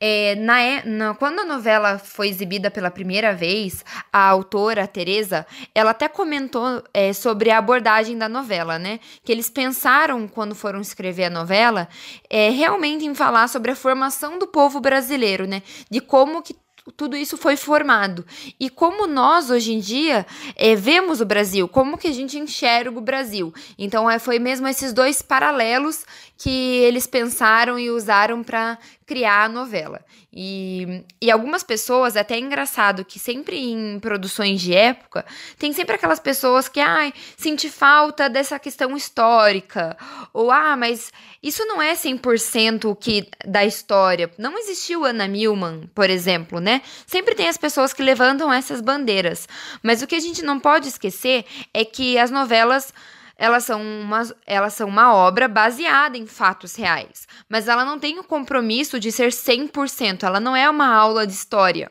É, 0.00 0.34
na, 0.36 0.84
na, 0.84 1.14
quando 1.14 1.40
a 1.40 1.44
novela 1.44 1.98
foi 1.98 2.28
exibida 2.28 2.70
pela 2.70 2.90
primeira 2.90 3.34
vez, 3.34 3.84
a 4.12 4.28
autora, 4.28 4.84
a 4.84 4.86
Teresa, 4.86 5.46
ela 5.74 5.90
até 5.90 6.08
comentou 6.08 6.82
é, 6.92 7.12
sobre 7.12 7.50
a 7.50 7.58
abordagem 7.58 8.18
da 8.18 8.28
novela, 8.28 8.78
né? 8.78 9.00
Que 9.24 9.32
eles 9.32 9.48
pensaram, 9.50 10.28
quando 10.28 10.54
foram 10.54 10.80
escrever 10.80 11.24
a 11.24 11.30
novela, 11.30 11.88
é, 12.28 12.50
realmente 12.50 13.04
em 13.04 13.14
falar 13.14 13.48
sobre 13.48 13.70
a 13.70 13.76
formação 13.76 14.38
do 14.38 14.46
povo 14.46 14.80
brasileiro, 14.80 15.46
né? 15.46 15.62
De 15.90 16.00
como 16.00 16.42
que 16.42 16.54
tudo 16.96 17.16
isso 17.16 17.36
foi 17.36 17.56
formado. 17.56 18.24
E 18.58 18.70
como 18.70 19.06
nós, 19.06 19.50
hoje 19.50 19.72
em 19.72 19.78
dia, 19.78 20.26
é, 20.56 20.74
vemos 20.74 21.20
o 21.20 21.26
Brasil, 21.26 21.68
como 21.68 21.98
que 21.98 22.08
a 22.08 22.12
gente 22.12 22.38
enxerga 22.38 22.96
o 22.96 23.02
Brasil. 23.02 23.52
Então, 23.78 24.10
é, 24.10 24.18
foi 24.18 24.38
mesmo 24.38 24.66
esses 24.68 24.92
dois 24.92 25.20
paralelos 25.20 26.04
que 26.36 26.50
eles 26.50 27.06
pensaram 27.06 27.78
e 27.78 27.90
usaram 27.90 28.42
para 28.42 28.78
criar 29.08 29.44
a 29.44 29.48
novela. 29.48 30.04
E, 30.30 31.02
e 31.20 31.30
algumas 31.30 31.62
pessoas, 31.62 32.14
até 32.14 32.34
é 32.34 32.38
engraçado 32.38 33.06
que 33.06 33.18
sempre 33.18 33.58
em 33.58 33.98
produções 33.98 34.60
de 34.60 34.74
época, 34.74 35.24
tem 35.58 35.72
sempre 35.72 35.94
aquelas 35.94 36.20
pessoas 36.20 36.68
que, 36.68 36.78
ai, 36.78 37.14
sente 37.34 37.70
falta 37.70 38.28
dessa 38.28 38.58
questão 38.58 38.94
histórica. 38.94 39.96
Ou, 40.34 40.50
ah, 40.50 40.76
mas 40.76 41.10
isso 41.42 41.64
não 41.64 41.80
é 41.80 41.94
100% 41.94 42.94
que 43.00 43.26
da 43.46 43.64
história. 43.64 44.30
Não 44.36 44.58
existiu 44.58 45.06
Ana 45.06 45.26
Milman, 45.26 45.88
por 45.94 46.10
exemplo, 46.10 46.60
né? 46.60 46.82
Sempre 47.06 47.34
tem 47.34 47.48
as 47.48 47.56
pessoas 47.56 47.94
que 47.94 48.02
levantam 48.02 48.52
essas 48.52 48.82
bandeiras. 48.82 49.48
Mas 49.82 50.02
o 50.02 50.06
que 50.06 50.16
a 50.16 50.20
gente 50.20 50.42
não 50.42 50.60
pode 50.60 50.86
esquecer 50.86 51.46
é 51.72 51.82
que 51.82 52.18
as 52.18 52.30
novelas 52.30 52.92
elas 53.38 53.64
são, 53.64 53.80
uma, 53.80 54.22
elas 54.44 54.74
são 54.74 54.88
uma 54.88 55.14
obra 55.14 55.46
baseada 55.46 56.18
em 56.18 56.26
fatos 56.26 56.74
reais, 56.74 57.28
mas 57.48 57.68
ela 57.68 57.84
não 57.84 57.98
tem 57.98 58.18
o 58.18 58.24
compromisso 58.24 58.98
de 58.98 59.12
ser 59.12 59.30
100%, 59.30 60.24
ela 60.24 60.40
não 60.40 60.56
é 60.56 60.68
uma 60.68 60.92
aula 60.92 61.24
de 61.24 61.32
história. 61.32 61.90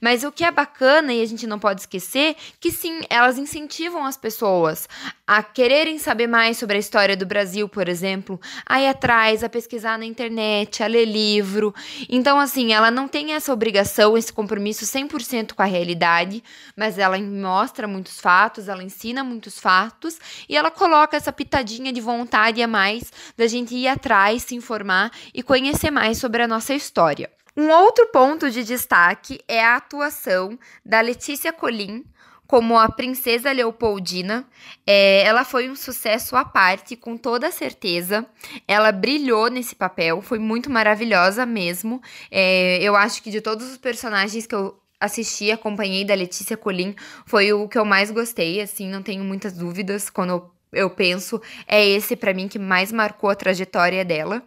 Mas 0.00 0.24
o 0.24 0.32
que 0.32 0.44
é 0.44 0.50
bacana 0.50 1.12
e 1.12 1.22
a 1.22 1.26
gente 1.26 1.46
não 1.46 1.58
pode 1.58 1.82
esquecer 1.82 2.36
que 2.60 2.70
sim, 2.70 3.00
elas 3.08 3.38
incentivam 3.38 4.04
as 4.04 4.16
pessoas 4.16 4.88
a 5.26 5.42
quererem 5.42 5.98
saber 5.98 6.26
mais 6.26 6.58
sobre 6.58 6.76
a 6.76 6.80
história 6.80 7.16
do 7.16 7.24
Brasil, 7.24 7.68
por 7.68 7.88
exemplo, 7.88 8.40
a 8.66 8.80
ir 8.80 8.88
atrás, 8.88 9.42
a 9.42 9.48
pesquisar 9.48 9.98
na 9.98 10.04
internet, 10.04 10.82
a 10.82 10.86
ler 10.86 11.04
livro. 11.04 11.74
Então, 12.08 12.38
assim, 12.38 12.72
ela 12.72 12.90
não 12.90 13.08
tem 13.08 13.32
essa 13.32 13.52
obrigação, 13.52 14.16
esse 14.16 14.32
compromisso 14.32 14.84
100% 14.84 15.54
com 15.54 15.62
a 15.62 15.66
realidade, 15.66 16.42
mas 16.76 16.98
ela 16.98 17.18
mostra 17.18 17.86
muitos 17.86 18.20
fatos, 18.20 18.68
ela 18.68 18.82
ensina 18.82 19.24
muitos 19.24 19.58
fatos 19.58 20.18
e 20.48 20.56
ela 20.56 20.70
coloca 20.70 21.16
essa 21.16 21.32
pitadinha 21.32 21.92
de 21.92 22.00
vontade 22.00 22.62
a 22.62 22.66
mais 22.66 23.12
da 23.36 23.46
gente 23.46 23.74
ir 23.74 23.88
atrás, 23.88 24.42
se 24.42 24.54
informar 24.54 25.10
e 25.32 25.42
conhecer 25.42 25.90
mais 25.90 26.18
sobre 26.18 26.42
a 26.42 26.48
nossa 26.48 26.74
história. 26.74 27.30
Um 27.56 27.68
outro 27.70 28.06
ponto 28.06 28.50
de 28.50 28.64
destaque 28.64 29.40
é 29.46 29.62
a 29.62 29.76
atuação 29.76 30.58
da 30.84 31.00
Letícia 31.00 31.52
Colim 31.52 32.04
como 32.52 32.78
a 32.78 32.86
princesa 32.86 33.50
Leopoldina. 33.50 34.46
É, 34.86 35.22
ela 35.22 35.42
foi 35.42 35.70
um 35.70 35.74
sucesso 35.74 36.36
à 36.36 36.44
parte, 36.44 36.94
com 36.94 37.16
toda 37.16 37.50
certeza. 37.50 38.26
Ela 38.68 38.92
brilhou 38.92 39.48
nesse 39.48 39.74
papel, 39.74 40.20
foi 40.20 40.38
muito 40.38 40.68
maravilhosa 40.70 41.46
mesmo. 41.46 42.02
É, 42.30 42.76
eu 42.82 42.94
acho 42.94 43.22
que 43.22 43.30
de 43.30 43.40
todos 43.40 43.70
os 43.70 43.78
personagens 43.78 44.46
que 44.46 44.54
eu 44.54 44.78
assisti, 45.00 45.50
acompanhei 45.50 46.04
da 46.04 46.14
Letícia 46.14 46.54
Colim, 46.54 46.94
foi 47.24 47.54
o 47.54 47.66
que 47.66 47.78
eu 47.78 47.86
mais 47.86 48.10
gostei, 48.10 48.60
assim, 48.60 48.86
não 48.86 49.02
tenho 49.02 49.24
muitas 49.24 49.54
dúvidas 49.54 50.10
quando 50.10 50.30
eu, 50.30 50.50
eu 50.72 50.90
penso. 50.90 51.40
É 51.66 51.82
esse, 51.88 52.14
para 52.14 52.34
mim, 52.34 52.48
que 52.48 52.58
mais 52.58 52.92
marcou 52.92 53.30
a 53.30 53.34
trajetória 53.34 54.04
dela. 54.04 54.42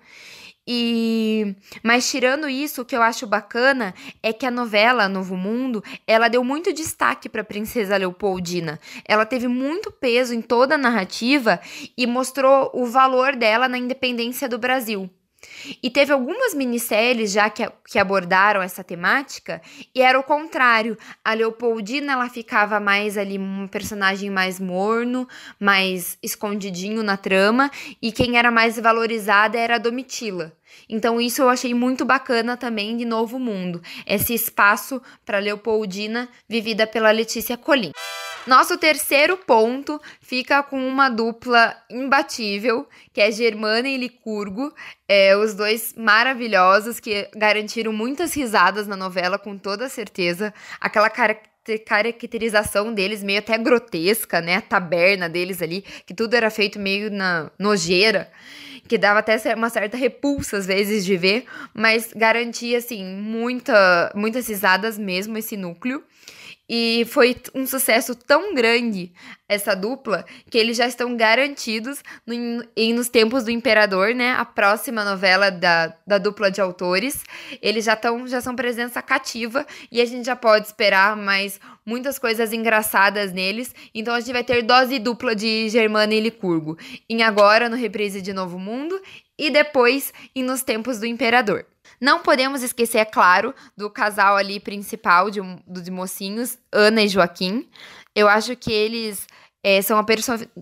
E 0.67 1.55
mas 1.83 2.09
tirando 2.09 2.49
isso, 2.49 2.81
o 2.81 2.85
que 2.85 2.95
eu 2.95 3.01
acho 3.01 3.27
bacana 3.27 3.93
é 4.23 4.33
que 4.33 4.45
a 4.45 4.51
novela 4.51 5.07
Novo 5.07 5.37
Mundo, 5.37 5.83
ela 6.07 6.27
deu 6.27 6.43
muito 6.43 6.73
destaque 6.73 7.29
para 7.29 7.41
a 7.41 7.45
princesa 7.45 7.97
Leopoldina. 7.97 8.79
Ela 9.07 9.25
teve 9.25 9.47
muito 9.47 9.91
peso 9.91 10.33
em 10.33 10.41
toda 10.41 10.75
a 10.75 10.77
narrativa 10.77 11.59
e 11.97 12.07
mostrou 12.07 12.71
o 12.73 12.85
valor 12.85 13.35
dela 13.35 13.67
na 13.67 13.77
independência 13.77 14.49
do 14.49 14.57
Brasil. 14.57 15.09
E 15.81 15.89
teve 15.89 16.13
algumas 16.13 16.53
minisséries 16.53 17.31
já 17.31 17.49
que, 17.49 17.67
que 17.87 17.99
abordaram 17.99 18.61
essa 18.61 18.83
temática 18.83 19.61
e 19.93 20.01
era 20.01 20.19
o 20.19 20.23
contrário. 20.23 20.97
A 21.23 21.33
Leopoldina 21.33 22.13
ela 22.13 22.29
ficava 22.29 22.79
mais 22.79 23.17
ali 23.17 23.37
um 23.37 23.67
personagem 23.67 24.29
mais 24.29 24.59
morno, 24.59 25.27
mais 25.59 26.17
escondidinho 26.21 27.03
na 27.03 27.17
trama 27.17 27.71
e 28.01 28.11
quem 28.11 28.37
era 28.37 28.51
mais 28.51 28.79
valorizada 28.79 29.57
era 29.57 29.75
a 29.75 29.79
Domitila. 29.79 30.53
Então 30.89 31.19
isso 31.21 31.41
eu 31.41 31.49
achei 31.49 31.73
muito 31.73 32.05
bacana 32.05 32.57
também 32.57 32.97
de 32.97 33.05
Novo 33.05 33.39
Mundo, 33.39 33.81
esse 34.05 34.33
espaço 34.33 35.01
para 35.25 35.39
Leopoldina 35.39 36.27
vivida 36.47 36.85
pela 36.85 37.11
Letícia 37.11 37.57
Colim. 37.57 37.91
Nosso 38.47 38.77
terceiro 38.77 39.37
ponto 39.37 39.99
fica 40.21 40.61
com 40.61 40.77
uma 40.87 41.09
dupla 41.09 41.75
imbatível, 41.89 42.87
que 43.11 43.19
é 43.19 43.31
Germana 43.31 43.87
e 43.87 43.97
Licurgo, 43.97 44.71
é, 45.07 45.35
os 45.35 45.55
dois 45.55 45.95
maravilhosos 45.97 46.99
que 46.99 47.27
garantiram 47.35 47.91
muitas 47.91 48.35
risadas 48.35 48.85
na 48.85 48.95
novela, 48.95 49.39
com 49.39 49.57
toda 49.57 49.89
certeza. 49.89 50.53
Aquela 50.79 51.09
caracterização 51.09 52.93
deles 52.93 53.23
meio 53.23 53.39
até 53.39 53.57
grotesca, 53.57 54.39
né? 54.41 54.57
A 54.57 54.61
taberna 54.61 55.27
deles 55.27 55.59
ali, 55.59 55.83
que 56.05 56.13
tudo 56.13 56.35
era 56.35 56.51
feito 56.51 56.77
meio 56.77 57.09
na 57.09 57.49
nojeira, 57.57 58.29
que 58.87 58.95
dava 58.95 59.19
até 59.19 59.55
uma 59.55 59.71
certa 59.71 59.97
repulsa 59.97 60.57
às 60.57 60.67
vezes 60.67 61.03
de 61.03 61.17
ver, 61.17 61.45
mas 61.73 62.11
garantia 62.15 62.77
assim 62.77 63.03
muita, 63.03 64.11
muitas 64.13 64.47
risadas 64.47 64.99
mesmo 64.99 65.35
esse 65.35 65.57
núcleo. 65.57 66.03
E 66.67 67.05
foi 67.05 67.35
um 67.53 67.67
sucesso 67.67 68.15
tão 68.15 68.55
grande 68.55 69.13
essa 69.47 69.75
dupla 69.75 70.25
que 70.49 70.57
eles 70.57 70.75
já 70.75 70.87
estão 70.87 71.15
garantidos 71.15 72.01
no, 72.25 72.65
em 72.75 72.93
Nos 72.93 73.07
Tempos 73.07 73.43
do 73.43 73.51
Imperador, 73.51 74.15
né? 74.15 74.31
A 74.31 74.43
próxima 74.43 75.05
novela 75.05 75.51
da, 75.51 75.95
da 76.07 76.17
dupla 76.17 76.49
de 76.49 76.59
autores. 76.59 77.23
Eles 77.61 77.85
já, 77.85 77.93
estão 77.93 78.27
já 78.27 78.41
são 78.41 78.55
presença 78.55 79.01
cativa 79.01 79.65
e 79.91 80.01
a 80.01 80.05
gente 80.05 80.25
já 80.25 80.35
pode 80.35 80.65
esperar 80.65 81.15
mais 81.15 81.59
muitas 81.85 82.17
coisas 82.17 82.51
engraçadas 82.51 83.31
neles. 83.31 83.73
Então 83.93 84.15
a 84.15 84.19
gente 84.19 84.33
vai 84.33 84.43
ter 84.43 84.63
dose 84.63 84.97
dupla 84.97 85.35
de 85.35 85.69
Germana 85.69 86.15
e 86.15 86.19
Licurgo. 86.19 86.77
Em 87.07 87.21
Agora, 87.21 87.69
no 87.69 87.75
Reprise 87.75 88.21
de 88.21 88.33
Novo 88.33 88.57
Mundo, 88.57 88.99
e 89.37 89.51
depois 89.51 90.11
em 90.35 90.43
Nos 90.43 90.63
Tempos 90.63 90.99
do 90.99 91.05
Imperador. 91.05 91.65
Não 91.99 92.19
podemos 92.19 92.61
esquecer, 92.61 92.99
é 92.99 93.05
claro, 93.05 93.53
do 93.75 93.89
casal 93.89 94.35
ali 94.35 94.59
principal 94.59 95.29
de, 95.29 95.41
dos 95.65 95.87
mocinhos, 95.89 96.57
Ana 96.71 97.03
e 97.03 97.07
Joaquim. 97.07 97.69
Eu 98.13 98.27
acho 98.27 98.55
que 98.55 98.71
eles 98.71 99.27
é, 99.67 99.81
são 99.81 99.97
a 99.97 100.05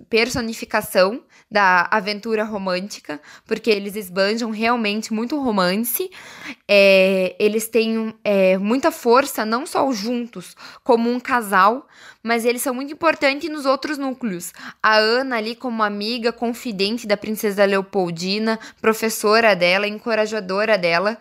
personificação 0.08 1.26
da 1.52 1.89
aventura 1.92 2.46
romântica, 2.46 3.20
porque 3.46 3.70
eles 3.70 3.98
esbanjam 3.98 4.50
realmente 4.50 5.12
muito 5.13 5.38
romance. 5.44 6.10
É, 6.66 7.36
eles 7.38 7.68
têm 7.68 8.16
é, 8.24 8.58
muita 8.58 8.92
força, 8.92 9.44
não 9.44 9.66
só 9.66 9.92
juntos, 9.92 10.56
como 10.86 11.12
um 11.12 11.20
casal, 11.20 11.86
mas 12.24 12.46
eles 12.46 12.62
são 12.62 12.74
muito 12.74 12.94
importantes 12.94 13.50
nos 13.50 13.66
outros 13.66 13.98
núcleos. 13.98 14.54
A 14.82 14.96
Ana, 14.96 15.36
ali, 15.36 15.54
como 15.54 15.84
amiga, 15.84 16.32
confidente 16.32 17.06
da 17.06 17.18
princesa 17.18 17.66
Leopoldina, 17.66 18.58
professora 18.80 19.54
dela, 19.54 19.86
encorajadora 19.86 20.78
dela. 20.78 21.18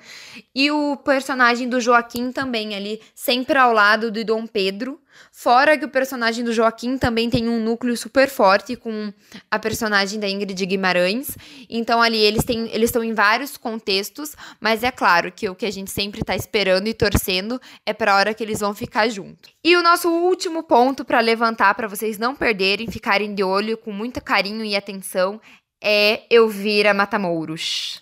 E 0.55 0.71
o 0.71 0.97
personagem 0.99 1.68
do 1.68 1.81
Joaquim 1.81 2.31
também, 2.31 2.77
ali, 2.77 3.01
sempre 3.12 3.59
ao 3.59 3.73
lado 3.73 4.12
do 4.12 4.25
Dom 4.25 4.47
Pedro 4.47 5.01
Fora 5.31 5.79
que 5.79 5.85
o 5.85 5.88
personagem 5.88 6.44
do 6.44 6.53
Joaquim 6.53 6.98
também 6.98 7.31
tem 7.31 7.48
um 7.48 7.62
núcleo 7.62 7.96
super 7.96 8.29
forte 8.29 8.77
com 8.77 9.12
a 9.51 9.59
personagem 9.59 10.20
da 10.20 10.29
Ingrid 10.29 10.66
Guimarães. 10.66 11.37
Então, 11.68 12.03
ali 12.03 12.18
eles 12.18 12.44
têm, 12.44 12.68
eles 12.72 12.90
estão 12.90 13.03
em 13.03 13.14
vários 13.14 13.57
contextos, 13.57 14.35
mas 14.61 14.83
é 14.83 14.90
claro 14.90 15.33
que 15.33 15.48
o 15.48 15.55
que 15.55 15.66
a 15.66 15.70
gente 15.70 15.90
sempre 15.90 16.20
está 16.20 16.37
esperando 16.37 16.87
e 16.87 16.94
torcendo 16.94 17.61
é 17.87 17.92
para 17.92 18.12
a 18.12 18.16
hora 18.16 18.35
que 18.35 18.42
eles 18.42 18.61
vão 18.61 18.75
ficar 18.75 19.09
juntos. 19.09 19.53
E 19.64 19.77
o 19.77 19.83
nosso 19.83 20.09
último 20.09 20.62
ponto 20.62 21.05
para 21.05 21.20
levantar, 21.20 21.75
para 21.75 21.88
vocês 21.88 22.18
não 22.18 22.35
perderem, 22.35 22.90
ficarem 22.90 23.35
de 23.35 23.42
olho 23.42 23.77
com 23.77 23.92
muito 23.92 24.20
carinho 24.20 24.64
e 24.64 24.77
atenção, 24.77 25.40
é 25.83 26.22
Elvira 26.31 26.94
Matamouros. 26.94 28.01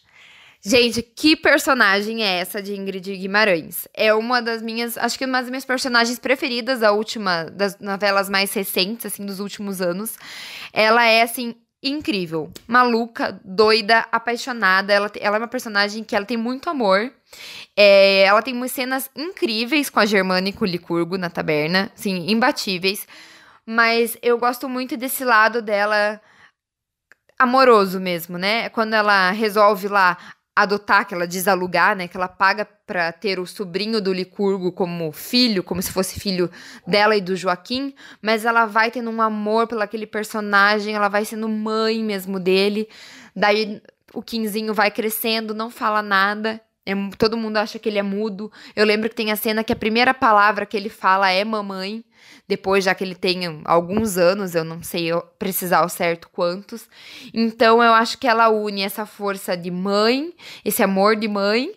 Gente, 0.63 1.01
que 1.03 1.35
personagem 1.35 2.23
é 2.23 2.39
essa 2.39 2.61
de 2.61 2.75
Ingrid 2.77 3.17
Guimarães? 3.17 3.89
É 3.95 4.13
uma 4.13 4.43
das 4.43 4.61
minhas, 4.61 4.99
acho 4.99 5.19
que 5.19 5.25
uma 5.25 5.41
das 5.41 5.49
minhas 5.49 5.65
personagens 5.65 6.19
preferidas 6.19 6.81
da 6.81 6.93
última, 6.93 7.45
das 7.45 7.79
novelas 7.79 8.29
mais 8.29 8.53
recentes, 8.53 9.07
assim, 9.07 9.25
dos 9.25 9.41
últimos 9.41 9.81
anos. 9.81 10.19
Ela 10.71 11.07
é, 11.07 11.23
assim, 11.23 11.55
incrível. 11.83 12.51
Maluca, 12.69 13.41
doida, 13.43 14.07
apaixonada. 14.13 14.93
Ela, 14.93 15.11
ela 15.19 15.37
é 15.37 15.39
uma 15.39 15.49
personagem 15.49 16.05
que 16.05 16.15
ela 16.15 16.27
tem 16.27 16.37
muito 16.37 16.69
amor. 16.69 17.11
É, 17.75 18.25
ela 18.25 18.43
tem 18.43 18.55
umas 18.55 18.73
cenas 18.73 19.11
incríveis 19.17 19.89
com 19.89 19.99
a 19.99 20.05
Germana 20.05 20.51
e 20.51 20.53
com 20.53 20.67
o 20.67 20.69
Licurgo 20.69 21.17
na 21.17 21.31
taberna, 21.31 21.91
assim, 21.97 22.31
imbatíveis. 22.31 23.09
Mas 23.65 24.15
eu 24.21 24.37
gosto 24.37 24.69
muito 24.69 24.95
desse 24.95 25.25
lado 25.25 25.63
dela 25.63 26.21
amoroso 27.39 27.99
mesmo, 27.99 28.37
né? 28.37 28.69
Quando 28.69 28.93
ela 28.93 29.31
resolve 29.31 29.89
lá 29.89 30.19
adotar, 30.55 31.07
que 31.07 31.15
ela 31.15 31.27
desalugar, 31.27 31.97
né? 31.97 32.09
Que 32.09 32.17
ela 32.17 32.29
paga 32.29 32.65
para 32.65 33.13
ter 33.13 33.39
o 33.39 33.47
sobrinho 33.47 34.01
do 34.01 34.13
Licurgo 34.13 34.73
como 34.73 35.13
filho, 35.13 35.63
como 35.63 35.81
se 35.81 35.93
fosse 35.93 36.19
filho 36.19 36.51
dela 36.87 37.17
e 37.17 37.21
do 37.21 37.37
Joaquim, 37.37 37.95
mas 38.21 38.45
ela 38.45 38.67
vai 38.67 38.91
tendo 38.91 39.11
um 39.11 39.23
amor 39.23 39.67
pelo 39.67 39.83
aquele 39.83 40.07
personagem, 40.07 40.95
ela 40.95 41.09
vai 41.09 41.25
sendo 41.25 41.49
mãe 41.49 42.03
mesmo 42.03 42.41
dele. 42.41 42.89
Daí 43.35 43.81
o 44.13 44.23
Quinzinho 44.23 44.75
vai 44.75 44.91
crescendo, 44.91 45.55
não 45.55 45.71
fala 45.71 46.03
nada. 46.03 46.61
É, 46.91 47.17
todo 47.17 47.37
mundo 47.37 47.57
acha 47.57 47.79
que 47.79 47.89
ele 47.89 47.99
é 47.99 48.03
mudo. 48.03 48.51
Eu 48.75 48.85
lembro 48.85 49.09
que 49.09 49.15
tem 49.15 49.31
a 49.31 49.37
cena 49.37 49.65
que 49.65 49.73
a 49.73 49.77
primeira 49.77 50.13
palavra 50.13 50.67
que 50.67 50.77
ele 50.77 50.89
fala 50.89 51.31
é 51.31 51.45
mamãe 51.45 52.05
depois, 52.51 52.83
já 52.83 52.95
que 52.95 53.05
ele 53.05 53.15
tem 53.15 53.63
alguns 53.65 54.17
anos, 54.19 54.57
eu 54.57 54.65
não 54.65 54.83
sei 54.83 55.11
precisar 55.39 55.79
ao 55.79 55.89
certo 55.89 56.29
quantos. 56.31 56.89
Então, 57.33 57.81
eu 57.81 57.93
acho 57.93 58.19
que 58.19 58.27
ela 58.27 58.49
une 58.49 58.83
essa 58.83 59.07
força 59.07 59.57
de 59.57 59.71
mãe, 59.71 60.35
esse 60.65 60.83
amor 60.83 61.15
de 61.15 61.29
mãe, 61.29 61.73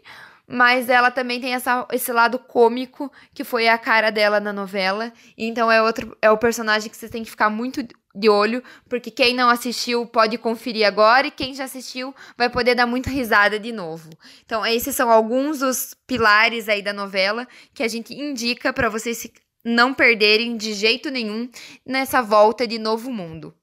mas 0.47 0.89
ela 0.89 1.11
também 1.11 1.39
tem 1.39 1.53
essa, 1.53 1.87
esse 1.91 2.11
lado 2.11 2.37
cômico 2.37 3.11
que 3.33 3.43
foi 3.43 3.67
a 3.67 3.77
cara 3.77 4.11
dela 4.11 4.39
na 4.39 4.51
novela. 4.51 5.13
Então 5.37 5.71
é 5.71 5.81
outro 5.81 6.17
é 6.21 6.29
o 6.29 6.37
personagem 6.37 6.89
que 6.89 6.97
você 6.97 7.07
tem 7.07 7.23
que 7.23 7.29
ficar 7.29 7.49
muito 7.49 7.85
de 8.15 8.29
olho, 8.29 8.63
porque 8.87 9.09
quem 9.09 9.33
não 9.33 9.49
assistiu 9.49 10.05
pode 10.05 10.37
conferir 10.37 10.85
agora 10.85 11.27
e 11.27 11.31
quem 11.31 11.53
já 11.53 11.63
assistiu 11.63 12.13
vai 12.37 12.49
poder 12.49 12.75
dar 12.75 12.85
muita 12.85 13.09
risada 13.09 13.59
de 13.59 13.71
novo. 13.71 14.09
Então 14.45 14.65
esses 14.65 14.95
são 14.95 15.09
alguns 15.09 15.59
dos 15.59 15.95
pilares 16.05 16.69
aí 16.69 16.81
da 16.81 16.93
novela 16.93 17.47
que 17.73 17.83
a 17.83 17.87
gente 17.87 18.13
indica 18.13 18.71
para 18.71 18.89
vocês 18.89 19.31
não 19.65 19.93
perderem 19.93 20.57
de 20.57 20.73
jeito 20.73 21.09
nenhum 21.09 21.49
nessa 21.85 22.21
volta 22.21 22.67
de 22.67 22.77
novo 22.77 23.11
mundo. 23.11 23.53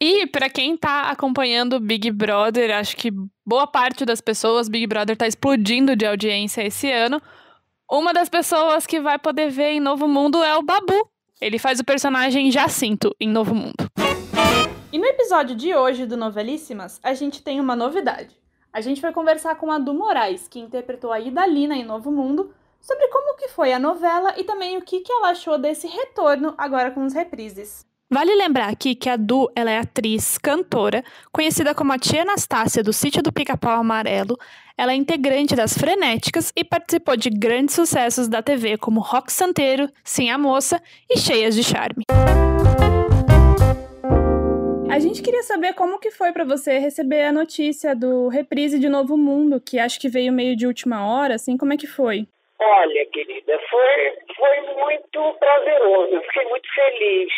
E 0.00 0.26
para 0.26 0.48
quem 0.48 0.78
tá 0.78 1.10
acompanhando 1.10 1.78
Big 1.78 2.10
Brother, 2.10 2.74
acho 2.74 2.96
que 2.96 3.12
boa 3.44 3.66
parte 3.66 4.06
das 4.06 4.20
pessoas, 4.20 4.66
Big 4.66 4.86
Brother 4.86 5.14
tá 5.14 5.26
explodindo 5.26 5.94
de 5.94 6.06
audiência 6.06 6.66
esse 6.66 6.90
ano. 6.90 7.20
Uma 7.90 8.14
das 8.14 8.28
pessoas 8.28 8.86
que 8.86 8.98
vai 8.98 9.18
poder 9.18 9.50
ver 9.50 9.72
em 9.72 9.80
Novo 9.80 10.08
Mundo 10.08 10.42
é 10.42 10.56
o 10.56 10.62
Babu. 10.62 11.10
Ele 11.40 11.58
faz 11.58 11.80
o 11.80 11.84
personagem 11.84 12.50
Jacinto 12.50 13.16
em 13.18 13.26
Novo 13.26 13.54
Mundo. 13.54 13.90
E 14.92 14.98
no 14.98 15.06
episódio 15.06 15.56
de 15.56 15.74
hoje 15.74 16.04
do 16.04 16.14
Novelíssimas, 16.14 17.00
a 17.02 17.14
gente 17.14 17.42
tem 17.42 17.58
uma 17.58 17.74
novidade. 17.74 18.36
A 18.70 18.82
gente 18.82 19.00
vai 19.00 19.10
conversar 19.10 19.54
com 19.54 19.70
a 19.70 19.78
Du 19.78 19.94
Moraes, 19.94 20.46
que 20.46 20.60
interpretou 20.60 21.10
a 21.10 21.18
Idalina 21.18 21.74
em 21.74 21.82
Novo 21.82 22.12
Mundo, 22.12 22.52
sobre 22.78 23.08
como 23.08 23.36
que 23.38 23.48
foi 23.48 23.72
a 23.72 23.78
novela 23.78 24.34
e 24.38 24.44
também 24.44 24.76
o 24.76 24.82
que, 24.82 25.00
que 25.00 25.10
ela 25.10 25.30
achou 25.30 25.56
desse 25.56 25.86
retorno 25.86 26.54
agora 26.58 26.90
com 26.90 27.04
os 27.04 27.14
reprises. 27.14 27.86
Vale 28.12 28.34
lembrar 28.34 28.68
aqui 28.68 28.96
que 28.96 29.08
a 29.08 29.14
Du 29.16 29.48
ela 29.54 29.70
é 29.70 29.78
atriz, 29.78 30.36
cantora, 30.36 31.04
conhecida 31.30 31.72
como 31.72 31.92
a 31.92 31.96
tia 31.96 32.22
Anastácia 32.22 32.82
do 32.82 32.92
Sítio 32.92 33.22
do 33.22 33.32
Pica-Pau 33.32 33.78
Amarelo. 33.78 34.36
Ela 34.76 34.90
é 34.90 34.96
integrante 34.96 35.54
das 35.54 35.78
Frenéticas 35.78 36.52
e 36.56 36.64
participou 36.64 37.16
de 37.16 37.30
grandes 37.30 37.76
sucessos 37.76 38.26
da 38.26 38.42
TV 38.42 38.76
como 38.76 38.98
Rock 38.98 39.32
Santeiro, 39.32 39.88
Sim 40.02 40.28
a 40.28 40.36
Moça 40.36 40.82
e 41.08 41.16
Cheias 41.16 41.54
de 41.54 41.62
Charme. 41.62 42.02
A 44.90 44.98
gente 44.98 45.22
queria 45.22 45.44
saber 45.44 45.74
como 45.74 46.00
que 46.00 46.10
foi 46.10 46.32
para 46.32 46.42
você 46.42 46.80
receber 46.80 47.22
a 47.22 47.32
notícia 47.32 47.94
do 47.94 48.26
reprise 48.26 48.80
de 48.80 48.88
Novo 48.88 49.16
Mundo, 49.16 49.60
que 49.60 49.78
acho 49.78 50.00
que 50.00 50.08
veio 50.08 50.32
meio 50.32 50.56
de 50.56 50.66
última 50.66 51.06
hora, 51.06 51.36
assim, 51.36 51.56
como 51.56 51.72
é 51.72 51.76
que 51.76 51.86
foi? 51.86 52.26
Olha, 52.60 53.06
querida, 53.12 53.56
foi, 53.70 54.34
foi 54.34 54.74
muito 54.84 55.38
prazeroso, 55.38 56.12
eu 56.12 56.22
fiquei 56.22 56.44
muito 56.46 56.68
feliz, 56.74 57.32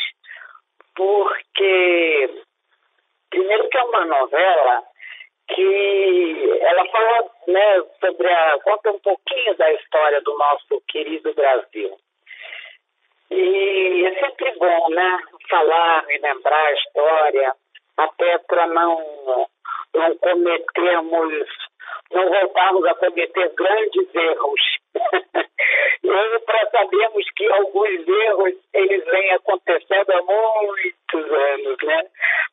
porque, 0.95 2.31
primeiro 3.31 3.69
que 3.69 3.79
é 3.79 3.83
uma 3.85 4.05
novela 4.05 4.83
que 5.49 6.59
ela 6.61 6.85
fala 6.87 7.31
né, 7.49 7.83
sobre 8.01 8.29
a. 8.29 8.59
conta 8.63 8.91
um 8.91 8.99
pouquinho 9.01 9.57
da 9.57 9.73
história 9.73 10.21
do 10.23 10.37
nosso 10.37 10.83
querido 10.89 11.35
Brasil. 11.35 11.97
E 13.31 14.05
é 14.07 14.21
sempre 14.21 14.53
bom, 14.59 14.91
né? 14.91 15.19
Falar 15.49 16.05
e 16.11 16.19
lembrar 16.19 16.67
a 16.67 16.73
história, 16.73 17.55
até 17.97 18.39
para 18.39 18.67
não, 18.67 19.49
não 19.95 20.17
cometermos 20.19 21.49
não 22.13 22.29
voltarmos 22.29 22.85
a 22.87 22.95
cometer 22.95 23.53
grandes 23.55 24.15
erros. 24.15 24.61
e 26.03 26.39
para 26.41 26.71
sabermos 26.71 27.31
que 27.37 27.53
alguns 27.53 28.09
erros 28.09 28.55
eles 28.75 29.05
vêm 29.05 29.33
acontecendo 29.33 30.11
há 30.11 30.23
muitos 30.23 31.33
anos, 31.33 31.77
né? 31.83 32.03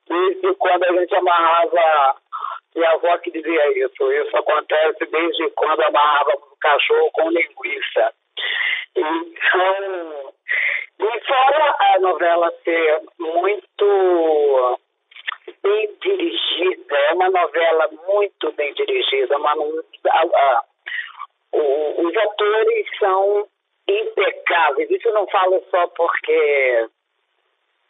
Desde 0.07 0.55
quando 0.55 0.83
a 0.83 0.93
gente 0.93 1.15
amarrava, 1.15 2.15
minha 2.75 2.91
avó 2.91 3.17
que 3.17 3.31
dizia 3.31 3.85
isso, 3.85 4.11
isso 4.11 4.37
acontece 4.37 5.05
desde 5.05 5.49
quando 5.51 5.81
amarrávamos 5.81 6.51
o 6.51 6.57
cachorro 6.59 7.11
com 7.11 7.29
linguiça. 7.29 8.13
Então, 8.95 10.33
e 10.99 11.19
fora 11.25 11.75
a 11.79 11.99
novela 11.99 12.51
ser 12.63 13.01
muito 13.19 14.79
bem 15.61 15.89
dirigida, 16.01 16.97
é 16.97 17.13
uma 17.13 17.29
novela 17.29 17.89
muito 18.07 18.51
bem 18.53 18.73
dirigida. 18.73 19.37
Uma, 19.37 19.51
a, 19.51 20.21
a, 20.21 20.63
o, 21.51 22.07
os 22.07 22.17
atores 22.17 22.87
são 22.97 23.47
impecáveis. 23.87 24.89
Isso 24.89 25.07
eu 25.07 25.13
não 25.13 25.27
falo 25.27 25.63
só 25.69 25.87
porque 25.87 26.87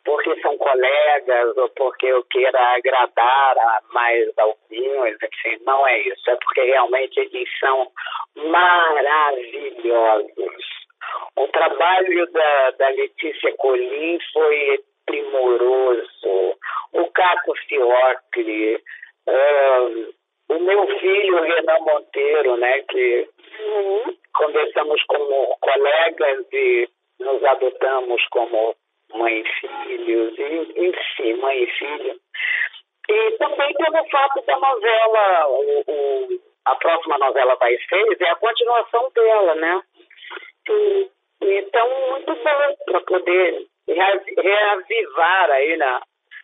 porque 0.05 0.41
são 0.41 0.57
colegas 0.57 1.55
ou 1.57 1.69
porque 1.69 2.07
eu 2.07 2.23
queira 2.23 2.59
agradar 2.75 3.57
a 3.57 3.81
mais 3.91 4.27
alguns, 4.39 5.17
enfim, 5.21 5.57
não 5.65 5.85
é 5.87 5.99
isso. 6.01 6.31
É 6.31 6.35
porque 6.37 6.61
realmente 6.61 7.19
eles 7.19 7.47
são 7.59 7.91
maravilhosos. 8.35 10.29
O 11.35 11.47
trabalho 11.49 12.31
da, 12.31 12.71
da 12.71 12.89
Letícia 12.89 13.53
Colim 13.57 14.17
foi 14.33 14.79
primoroso. 15.09 16.57
O 16.93 17.11
Caco 17.11 17.53
Fiocchi, 17.67 18.83
uh, 19.27 20.13
o 20.49 20.59
meu 20.59 20.87
filho 20.99 21.41
Renan 21.41 21.79
Monteiro, 21.81 22.57
né, 22.57 22.81
que 22.81 23.27
uhum. 23.59 24.15
conversamos 24.35 25.03
como 25.03 25.57
colegas 25.61 26.45
e 26.53 26.89
nos 27.19 27.43
adotamos 27.43 28.23
como 28.29 28.75
mãe 29.13 29.41
e 29.41 29.87
filhos, 29.87 30.37
e, 30.37 30.87
enfim, 30.87 31.33
mãe 31.41 31.63
e 31.63 31.67
filho. 31.67 32.19
E 33.09 33.31
também 33.37 33.73
pelo 33.73 34.07
fato 34.09 34.41
da 34.45 34.59
novela, 34.59 35.47
o, 35.49 35.83
o, 35.87 36.39
a 36.65 36.75
próxima 36.75 37.17
novela 37.17 37.55
das 37.55 37.87
seis 37.87 38.21
é 38.21 38.29
a 38.29 38.35
continuação 38.35 39.11
dela, 39.15 39.55
né? 39.55 39.81
E, 40.69 41.09
então, 41.41 42.09
muito 42.11 42.35
bom 42.35 42.75
para 42.85 43.01
poder 43.01 43.65
reavivar 43.93 45.51
aí 45.51 45.77
na, 45.77 46.01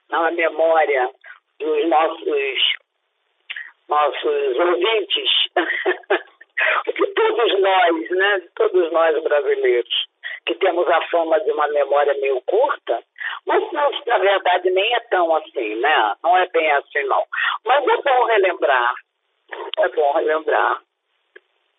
na 0.10 0.32
memória 0.32 1.10
dos 1.60 1.88
nossos, 1.88 2.60
nossos 3.88 4.60
ouvintes, 4.60 5.30
de 6.86 7.08
todos 7.14 7.60
nós, 7.60 8.10
né? 8.10 8.40
De 8.40 8.50
todos 8.56 8.92
nós 8.92 9.24
brasileiros, 9.24 10.06
que 10.46 10.56
temos 10.56 10.88
a 10.88 11.02
fama 11.10 11.40
de 11.42 11.52
uma 11.52 11.68
memória 11.68 12.14
meio 12.16 12.42
curta, 12.42 13.04
mas 13.46 13.72
não, 13.72 13.92
na 14.06 14.18
verdade 14.18 14.70
nem 14.70 14.94
é 14.94 15.00
tão 15.02 15.36
assim, 15.36 15.76
né? 15.76 16.16
Não 16.24 16.38
é 16.38 16.48
bem 16.48 16.72
assim, 16.72 17.04
não. 17.04 17.24
Mas 17.66 17.88
é 17.88 17.98
bom 18.02 18.26
relembrar. 18.26 18.94
É 19.80 19.90
bom 19.90 20.14
relembrar. 20.14 20.82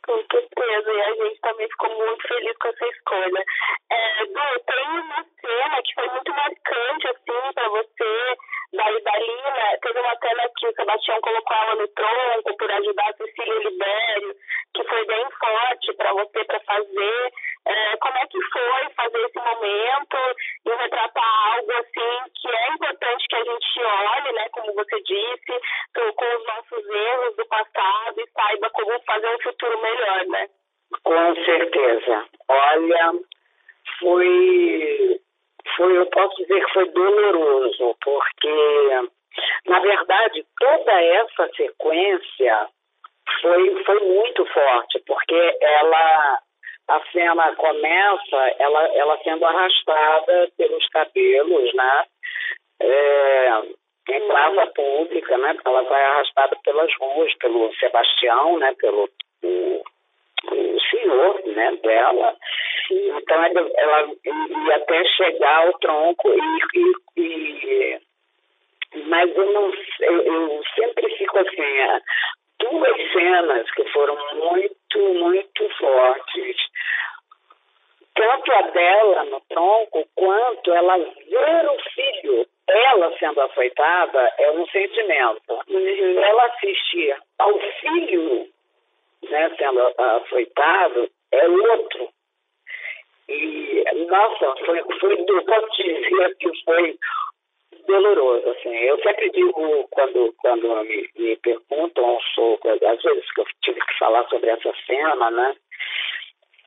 Com 0.06 0.22
certeza, 0.30 0.92
e 0.92 1.00
a 1.02 1.14
gente 1.14 1.40
também 1.40 1.68
ficou 1.68 1.90
muito 1.90 2.28
feliz 2.28 2.56
com 2.58 2.68
essa 2.68 2.86
escolha. 2.86 3.44
É, 3.90 4.24
tem 4.26 4.88
uma 4.88 5.24
cena 5.40 5.82
que 5.82 5.94
foi 5.94 6.08
muito 6.10 6.32
marcante, 6.32 7.08
assim, 7.08 7.52
pra 7.52 7.68
você, 7.70 8.36
da 8.72 8.90
Idalina. 8.92 9.78
Teve 9.82 9.98
uma 9.98 10.16
cena 10.16 10.50
que 10.56 10.66
o 10.68 10.74
Sebastião 10.74 11.20
colocou 11.20 11.56
ela 11.56 11.74
no 11.74 11.88
tronco 11.88 12.56
por 12.56 12.70
ajudar 12.70 13.08
a 13.08 13.14
Cecília 13.14 13.58
Libério, 13.58 14.34
que 14.74 14.84
foi 14.84 15.04
bem 15.06 15.26
forte 15.40 15.92
para 15.94 16.12
você 16.12 16.44
para 16.44 16.60
fazer. 16.60 17.32
É, 17.66 17.96
como 17.96 18.16
é 18.16 18.26
que 18.26 18.40
foi 18.42 18.90
fazer 18.94 19.20
esse 19.26 19.38
momento 19.38 20.16
e 20.66 20.70
retratar 20.70 21.52
algo 21.52 21.72
assim 21.72 22.30
que 22.40 22.48
é 22.48 22.68
importante 22.68 23.26
que 23.28 23.36
a 23.36 23.44
gente 23.44 23.82
olhe, 23.82 24.32
né, 24.32 24.48
como 24.50 24.72
você 24.72 25.00
disse, 25.00 25.60
com 25.94 26.36
os 26.36 26.46
nossos 26.46 26.88
erros 26.88 27.36
do 27.36 27.46
passado 27.46 28.20
e 28.20 28.30
saiba 28.30 28.70
como 28.70 29.00
fazer 29.00 29.34
um 29.34 29.40
futuro 29.40 29.80
melhor, 29.80 30.26
né? 30.26 30.48
Com 31.02 31.34
certeza. 31.44 32.24
Olha, 32.48 33.12
foi, 33.98 35.20
foi, 35.76 35.96
eu 35.96 36.06
posso 36.06 36.36
dizer 36.36 36.64
que 36.64 36.72
foi 36.72 36.88
doloroso, 36.90 37.96
porque, 38.02 38.88
na 39.66 39.80
verdade, 39.80 40.44
toda 40.58 40.92
essa 41.02 41.48
sequência 41.56 42.68
foi, 43.42 43.84
foi 43.84 44.00
muito 44.00 44.44
forte, 44.46 45.02
porque 45.06 45.58
ela, 45.60 46.38
a 46.88 47.00
cena 47.12 47.56
começa, 47.56 48.54
ela, 48.58 48.86
ela 48.94 49.18
sendo 49.22 49.44
arrastada 49.44 50.50
pelos 50.56 50.86
cabelos, 50.88 51.74
né? 51.74 52.04
É, 52.78 53.62
em 54.08 54.26
praça 54.28 54.66
pública, 54.68 55.36
né? 55.38 55.56
Ela 55.64 55.82
vai 55.82 56.04
arrastada 56.04 56.56
pelas 56.64 56.92
ruas, 56.98 57.34
pelo 57.38 57.74
Sebastião, 57.76 58.58
né? 58.58 58.74
Pelo 58.78 59.08
o, 59.42 59.82
o 60.52 60.80
senhor, 60.90 61.42
né? 61.46 61.76
Dela. 61.82 62.36
Então 63.44 63.70
ela, 63.76 64.08
ia 64.24 64.76
até 64.76 65.04
chegar 65.04 65.66
ao 65.66 65.78
tronco 65.78 66.32
e, 66.32 66.80
e, 67.16 67.20
e 67.20 68.00
mas 69.06 69.36
eu 69.36 69.52
não 69.52 69.72
eu, 70.00 70.22
eu 70.22 70.62
sempre 70.74 71.14
fico 71.16 71.38
assim 71.38 72.00
duas 72.58 73.12
cenas 73.12 73.70
que 73.72 73.84
foram 73.92 74.16
muito 74.34 74.98
muito 75.14 75.68
fortes 75.78 76.56
tanto 78.14 78.52
a 78.52 78.62
dela 78.62 79.24
no 79.24 79.40
tronco 79.48 80.08
quanto 80.14 80.72
ela 80.72 80.96
ver 80.96 81.68
o 81.68 81.78
filho 81.94 82.46
ela 82.68 83.16
sendo 83.18 83.40
afetada 83.42 84.32
é 84.38 84.50
um 84.50 84.66
sentimento. 84.66 85.60
Ela 85.68 86.46
assistir 86.46 87.16
ao 87.38 87.58
filho 87.58 88.48
né, 89.30 89.50
sendo 89.56 89.80
afetado 89.98 91.08
é 91.32 91.48
outro. 91.48 92.08
E, 93.28 93.84
nossa, 94.08 94.54
foi, 94.64 94.82
foi 95.00 95.16
do 95.24 95.44
posso 95.44 95.82
dizer 95.82 96.36
que 96.38 96.50
foi 96.64 96.96
doloroso, 97.86 98.48
assim. 98.50 98.74
Eu 98.76 98.98
sempre 99.02 99.30
digo, 99.30 99.88
quando, 99.90 100.34
quando 100.38 100.84
me, 100.84 101.08
me 101.16 101.36
perguntam 101.36 102.18
sobre, 102.34 102.70
às 102.86 103.02
vezes 103.02 103.32
que 103.32 103.40
eu 103.40 103.46
tive 103.62 103.80
que 103.80 103.98
falar 103.98 104.26
sobre 104.28 104.50
essa 104.50 104.72
cena, 104.86 105.30
né, 105.30 105.56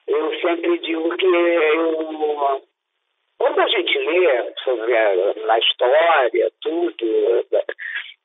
eu 0.07 0.39
sempre 0.41 0.79
digo 0.79 1.15
que 1.17 1.25
eu 1.25 2.61
quando 3.39 3.61
a 3.61 3.67
gente 3.67 3.97
lê 3.97 4.53
sobre 4.65 4.97
a, 4.97 5.53
a 5.53 5.59
história, 5.59 6.51
tudo, 6.61 7.45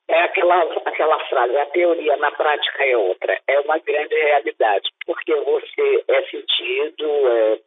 é 0.08 0.20
aquela, 0.22 0.62
aquela 0.84 1.18
frase, 1.26 1.56
a 1.56 1.66
teoria 1.66 2.16
na 2.16 2.30
prática 2.32 2.84
é 2.84 2.96
outra. 2.96 3.40
É 3.46 3.60
uma 3.60 3.78
grande 3.78 4.14
realidade, 4.14 4.90
porque 5.06 5.34
você 5.34 6.04
é 6.08 6.22
sentido, 6.24 7.28
é, 7.28 7.58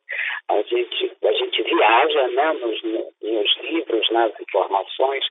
a, 0.50 0.62
gente, 0.62 1.18
a 1.24 1.32
gente 1.32 1.64
viaja 1.64 2.28
né, 2.28 2.54
nos, 2.54 2.84
nos 3.22 3.58
livros, 3.62 4.10
nas 4.12 4.40
informações, 4.40 5.26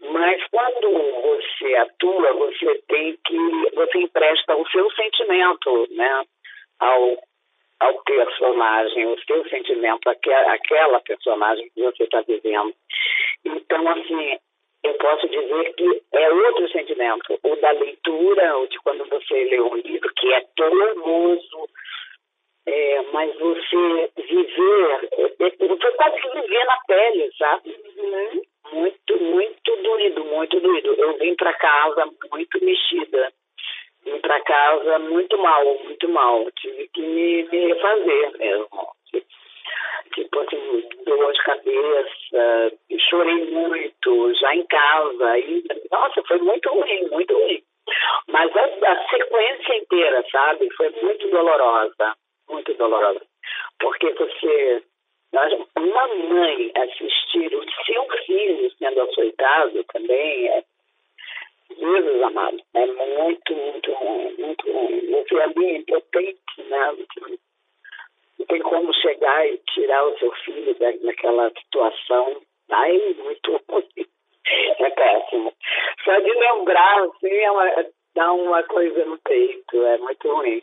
mas 0.00 0.42
quando 0.50 0.90
você 1.22 1.74
atua, 1.76 2.32
você 2.34 2.82
tem 2.88 3.16
que, 3.24 3.70
você 3.74 3.98
empresta 3.98 4.56
o 4.56 4.68
seu 4.68 4.90
sentimento 4.90 5.86
né, 5.92 6.24
ao 6.80 7.16
ao 7.82 7.98
personagem, 8.04 9.06
o 9.06 9.18
seu 9.82 10.02
sentimento, 10.02 10.08
aquela 10.08 11.00
personagem 11.00 11.70
que 11.74 11.82
você 11.82 12.04
está 12.04 12.20
vivendo. 12.22 12.74
Então, 13.44 13.88
assim, 13.88 14.38
eu 14.84 14.94
posso 14.94 15.28
dizer 15.28 15.74
que 15.74 16.02
é 16.12 16.30
outro 16.30 16.70
sentimento, 16.70 17.38
o 17.42 17.56
da 17.56 17.70
leitura, 17.72 18.58
o 18.58 18.66
de 18.66 18.78
quando 18.80 19.04
você 19.08 19.44
lê 19.44 19.60
um 19.60 19.74
livro, 19.76 20.12
que 20.14 20.32
é 20.32 20.44
doloroso, 20.56 21.68
é, 22.66 23.02
mas 23.12 23.36
você 23.38 24.10
viver, 24.16 25.08
é, 25.12 25.46
é, 25.46 25.66
você 25.66 25.92
quase 25.92 26.20
que 26.20 26.40
viver 26.40 26.64
na 26.64 26.78
pele, 26.86 27.32
sabe? 27.36 27.76
Uhum. 27.98 28.42
Muito, 28.72 29.16
muito 29.20 29.76
doído, 29.82 30.24
muito 30.24 30.60
doído. 30.60 30.94
Eu 30.94 31.18
vim 31.18 31.34
para 31.34 31.52
casa 31.54 32.08
muito 32.32 32.64
mexida 32.64 33.32
vim 34.04 34.18
para 34.20 34.40
casa 34.40 34.98
muito 34.98 35.38
mal, 35.38 35.64
muito 35.84 36.08
mal. 36.08 36.50
Tive 36.52 36.88
que 36.88 37.00
me, 37.00 37.42
me 37.44 37.66
refazer 37.66 38.38
mesmo. 38.38 38.92
Tipo 40.14 40.40
assim, 40.40 40.88
dor 41.06 41.32
de 41.32 41.42
cabeça, 41.42 42.72
chorei 43.08 43.50
muito, 43.50 44.34
já 44.34 44.54
em 44.54 44.64
casa. 44.66 45.26
ainda 45.26 45.74
nossa, 45.90 46.22
foi 46.24 46.38
muito 46.38 46.68
ruim, 46.68 47.08
muito 47.10 47.34
ruim. 47.34 47.62
Mas 48.28 48.54
a, 48.84 49.08
sequência 49.08 49.76
inteira, 49.76 50.24
sabe, 50.30 50.68
foi 50.76 50.90
muito 51.02 51.28
dolorosa, 51.28 52.14
muito 52.48 52.74
dolorosa. 52.74 53.22
Porque 53.78 54.12
você 54.12 54.82
uma 55.76 56.06
mãe 56.08 56.70
assistir 56.76 57.54
o 57.54 57.64
seu 57.84 58.06
filho 58.26 58.70
sendo 58.78 59.00
açoitado 59.00 59.82
também 59.84 60.48
é 60.48 60.64
Jesus 61.78 62.22
amado, 62.22 62.62
é 62.74 62.86
muito, 62.86 63.54
muito 63.54 63.92
ruim, 63.92 64.34
muito 64.38 64.70
ruim. 64.70 65.10
Você 65.10 65.40
ali 65.40 65.66
é 65.66 65.76
impotente, 65.78 66.62
né? 66.68 66.96
Não 68.38 68.46
tem 68.46 68.60
como 68.60 68.92
chegar 68.94 69.48
e 69.48 69.56
tirar 69.72 70.04
o 70.04 70.18
seu 70.18 70.30
filho 70.44 70.74
da, 70.74 70.90
daquela 70.90 71.50
situação. 71.50 72.42
Ai, 72.70 72.98
muito 73.18 73.60
ruim. 73.68 73.86
É 74.44 74.90
péssimo. 74.90 75.54
Só 76.04 76.18
de 76.18 76.32
lembrar, 76.32 77.04
assim, 77.04 77.32
é 77.32 77.50
uma, 77.52 77.86
dá 78.14 78.32
uma 78.32 78.62
coisa 78.64 79.04
no 79.04 79.18
peito, 79.18 79.82
é 79.84 79.98
muito 79.98 80.28
ruim. 80.28 80.62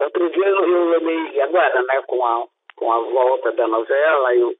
Outro 0.00 0.30
dia 0.30 0.46
eu 0.46 0.88
olhei, 0.90 1.40
agora, 1.40 1.82
né, 1.82 2.02
com 2.06 2.24
a, 2.24 2.46
com 2.76 2.92
a 2.92 3.00
volta 3.00 3.52
da 3.52 3.66
novela, 3.66 4.34
eu, 4.34 4.54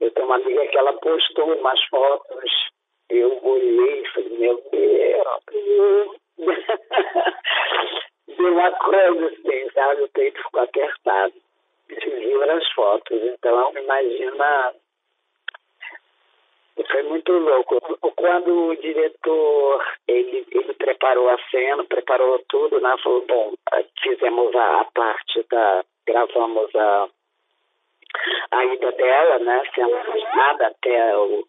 eu 0.00 0.10
tenho 0.10 0.26
uma 0.26 0.36
amiga 0.36 0.66
que 0.66 0.78
ela 0.78 0.92
postou 0.94 1.54
umas 1.56 1.82
fotos 1.84 2.70
eu 3.10 3.40
olhei 3.42 4.02
e 4.02 4.08
falei, 4.12 4.38
meu 4.38 4.62
Deus. 4.70 6.16
Deu 8.28 8.52
uma 8.52 8.70
coisa 8.70 9.26
assim, 9.26 9.70
sabe? 9.74 10.02
O 10.02 10.08
peito 10.10 10.40
ficou 10.42 10.60
apertado. 10.60 11.34
Se 11.88 12.08
viu 12.08 12.50
as 12.50 12.72
fotos. 12.72 13.20
Então, 13.20 13.72
imagina. 13.76 14.74
Foi 16.90 17.02
muito 17.02 17.32
louco. 17.32 17.80
Quando 18.16 18.68
o 18.68 18.76
diretor 18.76 19.84
ele, 20.08 20.46
ele 20.50 20.74
preparou 20.74 21.28
a 21.28 21.38
cena, 21.50 21.84
preparou 21.84 22.42
tudo, 22.48 22.80
né? 22.80 22.96
Falou, 23.02 23.24
bom, 23.26 23.52
fizemos 24.02 24.54
a, 24.54 24.80
a 24.80 24.84
parte 24.86 25.44
da. 25.50 25.84
gravamos 26.06 26.74
a, 26.74 27.08
a 28.52 28.64
ida 28.64 28.92
dela, 28.92 29.38
né? 29.40 29.62
Sendo 29.74 29.96
nada 30.36 30.66
até 30.68 31.16
o, 31.16 31.44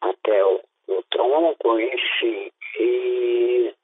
até 0.00 0.44
o 0.44 0.60
no 0.88 1.02
tronco, 1.10 1.78
enfim. 1.78 2.50
E 2.80 3.74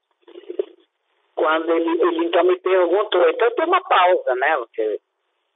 quando 1.35 1.71
ele, 1.71 2.03
ele 2.03 2.25
então 2.27 2.45
me 2.45 2.59
perguntou, 2.59 3.29
então 3.29 3.51
tem 3.51 3.65
uma 3.67 3.83
pausa, 3.83 4.35
né? 4.35 4.57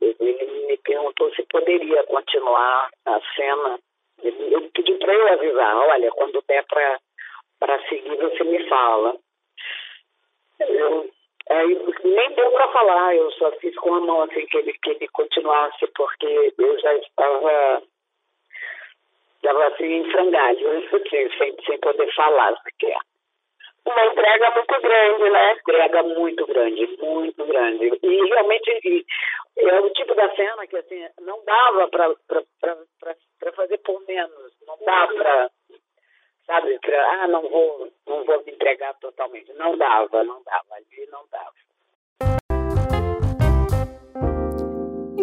Ele 0.00 0.66
me 0.66 0.76
perguntou 0.78 1.34
se 1.34 1.42
poderia 1.50 2.04
continuar 2.04 2.90
a 3.06 3.20
cena. 3.34 3.78
Ele, 4.22 4.54
ele 4.54 4.70
pediu 4.70 4.98
para 4.98 5.14
eu 5.14 5.28
avisar, 5.28 5.76
olha, 5.76 6.10
quando 6.12 6.42
der 6.48 6.64
para 6.66 7.88
seguir, 7.88 8.16
você 8.16 8.44
me 8.44 8.68
fala. 8.68 9.16
Eu, 10.60 11.10
aí 11.50 11.78
nem 12.04 12.32
deu 12.32 12.50
para 12.50 12.68
falar, 12.68 13.14
eu 13.14 13.30
só 13.32 13.52
fiz 13.52 13.74
com 13.76 13.94
a 13.94 14.00
mão 14.00 14.22
assim 14.22 14.44
que 14.46 14.58
ele, 14.58 14.72
que 14.72 14.90
ele 14.90 15.08
continuasse, 15.08 15.86
porque 15.94 16.54
eu 16.58 16.78
já 16.80 16.94
estava 16.94 17.82
Estava 19.38 19.66
assim 19.68 19.84
em 19.84 20.10
frangalhos, 20.10 20.84
assim, 20.92 21.38
sem, 21.38 21.56
sem 21.64 21.78
poder 21.78 22.12
falar 22.14 22.56
sequer. 22.62 22.98
Uma 23.88 24.04
entrega 24.04 24.50
muito 24.50 24.80
grande, 24.82 25.30
né? 25.30 25.52
Entrega 25.52 26.02
muito 26.02 26.46
grande, 26.46 26.96
muito 27.00 27.46
grande. 27.46 27.98
E 28.02 28.28
realmente 28.28 29.06
é 29.56 29.80
o 29.80 29.90
tipo 29.90 30.14
da 30.14 30.34
cena 30.34 30.66
que 30.66 30.76
assim, 30.76 31.08
não 31.22 31.42
dava 31.44 31.88
para 31.88 33.52
fazer 33.54 33.78
por 33.78 34.04
menos. 34.06 34.52
Não 34.66 34.76
dá 34.84 35.06
para 35.06 35.50
sabe, 36.46 36.78
pra, 36.80 37.22
ah, 37.22 37.28
não 37.28 37.42
vou, 37.48 37.88
não 38.06 38.24
vou 38.24 38.44
me 38.44 38.52
entregar 38.52 38.94
totalmente. 38.94 39.52
Não 39.54 39.76
dava, 39.76 40.24
não 40.24 40.42
dava, 40.42 40.74
ali 40.74 41.08
não 41.10 41.24
dava. 41.30 41.52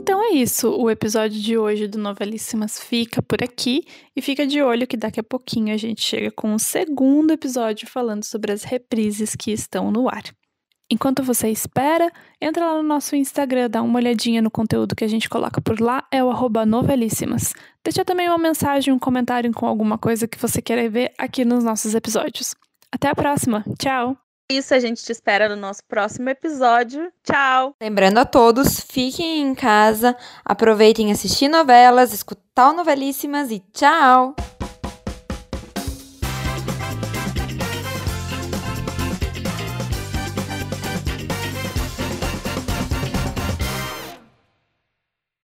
Então 0.08 0.24
é 0.24 0.34
isso, 0.36 0.70
o 0.70 0.88
episódio 0.88 1.42
de 1.42 1.58
hoje 1.58 1.88
do 1.88 1.98
Novelíssimas 1.98 2.80
fica 2.80 3.24
por 3.24 3.44
aqui 3.44 3.84
e 4.16 4.22
fica 4.22 4.46
de 4.46 4.62
olho 4.62 4.86
que 4.86 4.96
daqui 4.96 5.20
a 5.20 5.24
pouquinho 5.24 5.74
a 5.74 5.78
gente 5.78 6.00
chega 6.04 6.30
com 6.30 6.54
o 6.54 6.60
segundo 6.60 7.32
episódio 7.32 7.90
falando 7.90 8.24
sobre 8.24 8.52
as 8.52 8.64
reprises 8.64 9.36
que 9.36 9.52
estão 9.52 9.90
no 9.90 10.08
ar. 10.08 10.22
Enquanto 10.92 11.24
você 11.24 11.50
espera, 11.50 12.12
entra 12.40 12.68
lá 12.68 12.78
no 12.78 12.88
nosso 12.88 13.16
Instagram, 13.16 13.68
dá 13.68 13.82
uma 13.82 13.98
olhadinha 13.98 14.44
no 14.44 14.52
conteúdo 14.52 14.96
que 14.96 15.04
a 15.04 15.08
gente 15.08 15.28
coloca 15.28 15.60
por 15.60 15.82
lá, 15.82 16.06
é 16.12 16.24
o 16.24 16.30
arroba 16.30 16.68
novelíssimas. 16.68 17.56
Deixa 17.84 18.06
também 18.06 18.30
uma 18.30 18.38
mensagem, 18.38 18.94
um 18.94 19.00
comentário 19.00 19.52
com 19.54 19.66
alguma 19.66 19.98
coisa 19.98 20.28
que 20.28 20.38
você 20.38 20.62
queira 20.62 20.88
ver 20.88 21.14
aqui 21.18 21.44
nos 21.44 21.64
nossos 21.64 21.96
episódios. 21.96 22.54
Até 22.92 23.08
a 23.08 23.16
próxima, 23.16 23.66
tchau! 23.80 24.25
Isso, 24.52 24.76
a 24.76 24.80
gente 24.80 25.04
te 25.04 25.12
espera 25.12 25.50
no 25.50 25.56
nosso 25.56 25.84
próximo 25.88 26.30
episódio. 26.30 27.12
Tchau! 27.24 27.74
Lembrando 27.82 28.20
a 28.20 28.26
todos, 28.26 28.80
fiquem 28.80 29.42
em 29.42 29.56
casa, 29.56 30.16
aproveitem 30.44 31.12
assistir 31.12 31.48
novelas, 31.48 32.14
escutar 32.14 32.72
novelíssimas 32.72 33.50
e 33.50 33.60
tchau! 33.74 34.36